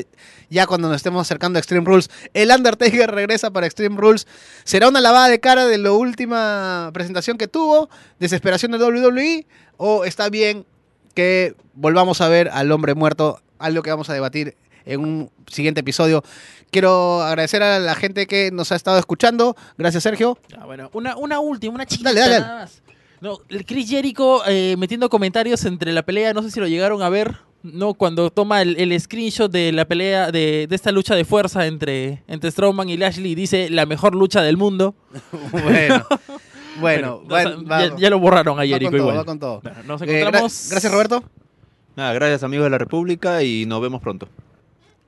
ya 0.50 0.68
cuando 0.68 0.88
nos 0.88 0.98
estemos 0.98 1.22
acercando 1.22 1.58
a 1.58 1.62
Extreme 1.62 1.86
Rules. 1.86 2.12
El 2.34 2.52
Undertaker 2.52 3.10
regresa 3.10 3.50
para 3.50 3.66
Extreme 3.66 3.98
Rules. 3.98 4.28
¿Será 4.66 4.88
una 4.88 5.02
lavada 5.02 5.30
de 5.30 5.40
cara 5.40 5.66
de 5.66 5.80
la 5.80 5.92
última 5.94 6.92
presentación 6.94 7.38
que 7.38 7.48
tuvo? 7.48 7.90
¿Desesperación 8.20 8.72
de 8.72 8.78
WWE? 8.78 9.48
¿O 9.78 10.06
está 10.06 10.30
bien 10.30 10.66
que 11.16 11.56
volvamos 11.74 12.22
a 12.22 12.28
ver 12.28 12.50
al 12.50 12.72
hombre 12.72 12.94
muerto? 12.94 13.42
Algo 13.58 13.82
que 13.82 13.90
vamos 13.90 14.10
a 14.10 14.14
debatir 14.14 14.58
en 14.86 15.00
un 15.02 15.30
siguiente 15.48 15.82
episodio. 15.82 16.24
Quiero 16.72 17.22
agradecer 17.22 17.62
a 17.64 17.78
la 17.80 17.96
gente 17.96 18.26
que 18.28 18.50
nos 18.52 18.72
ha 18.72 18.76
estado 18.76 18.98
escuchando. 19.00 19.56
Gracias, 19.78 20.04
Sergio. 20.04 20.38
Ah, 20.58 20.66
bueno, 20.66 20.90
una, 20.94 21.16
una 21.18 21.40
última, 21.40 21.76
una 21.76 21.86
chiquita 21.86 22.10
Dale, 22.10 22.20
dale, 22.22 22.34
dale. 22.34 22.46
nada 22.46 22.60
más. 22.62 22.82
No, 23.22 23.38
el 23.50 23.66
Chris 23.66 23.90
Jericho 23.90 24.42
eh, 24.48 24.76
metiendo 24.78 25.10
comentarios 25.10 25.64
entre 25.66 25.94
la 25.94 26.04
pelea, 26.04 26.34
no 26.34 26.42
sé 26.42 26.52
si 26.52 26.60
lo 26.60 26.68
llegaron 26.68 27.02
a 27.02 27.08
ver, 27.10 27.38
¿no? 27.62 27.94
Cuando 27.94 28.30
toma 28.32 28.62
el, 28.62 28.76
el 28.78 29.00
screenshot 29.00 29.50
de 29.50 29.72
la 29.72 29.86
pelea, 29.86 30.30
de, 30.32 30.68
de 30.68 30.76
esta 30.76 30.92
lucha 30.92 31.16
de 31.16 31.24
fuerza 31.24 31.66
entre, 31.68 32.22
entre 32.28 32.52
Strowman 32.52 32.90
y 32.90 32.98
Lashley, 32.98 33.34
dice 33.36 33.70
la 33.70 33.86
mejor 33.86 34.14
lucha 34.16 34.42
del 34.42 34.58
mundo. 34.58 34.94
Bueno, 35.52 36.06
bueno, 36.82 37.22
bueno, 37.30 37.64
va- 37.68 37.88
ya, 37.90 37.96
ya 37.98 38.10
lo 38.10 38.18
borraron 38.20 38.56
a 38.58 38.62
va 38.64 38.66
Jericho 38.68 38.90
con 38.90 38.98
todo, 39.00 39.02
igual. 39.10 39.18
va 39.20 39.26
con 39.26 39.40
todo. 39.40 39.62
Bueno, 39.62 39.78
Nos 39.86 40.02
Eh, 40.02 40.06
gra- 40.06 40.18
encontramos. 40.20 40.68
gracias, 40.72 40.92
Roberto. 40.92 41.24
Nada, 41.96 42.14
gracias 42.14 42.42
amigos 42.44 42.66
de 42.66 42.72
la 42.72 42.78
República 42.80 43.44
y 43.44 43.66
nos 43.68 43.80
vemos 43.80 44.02
pronto. 44.02 44.28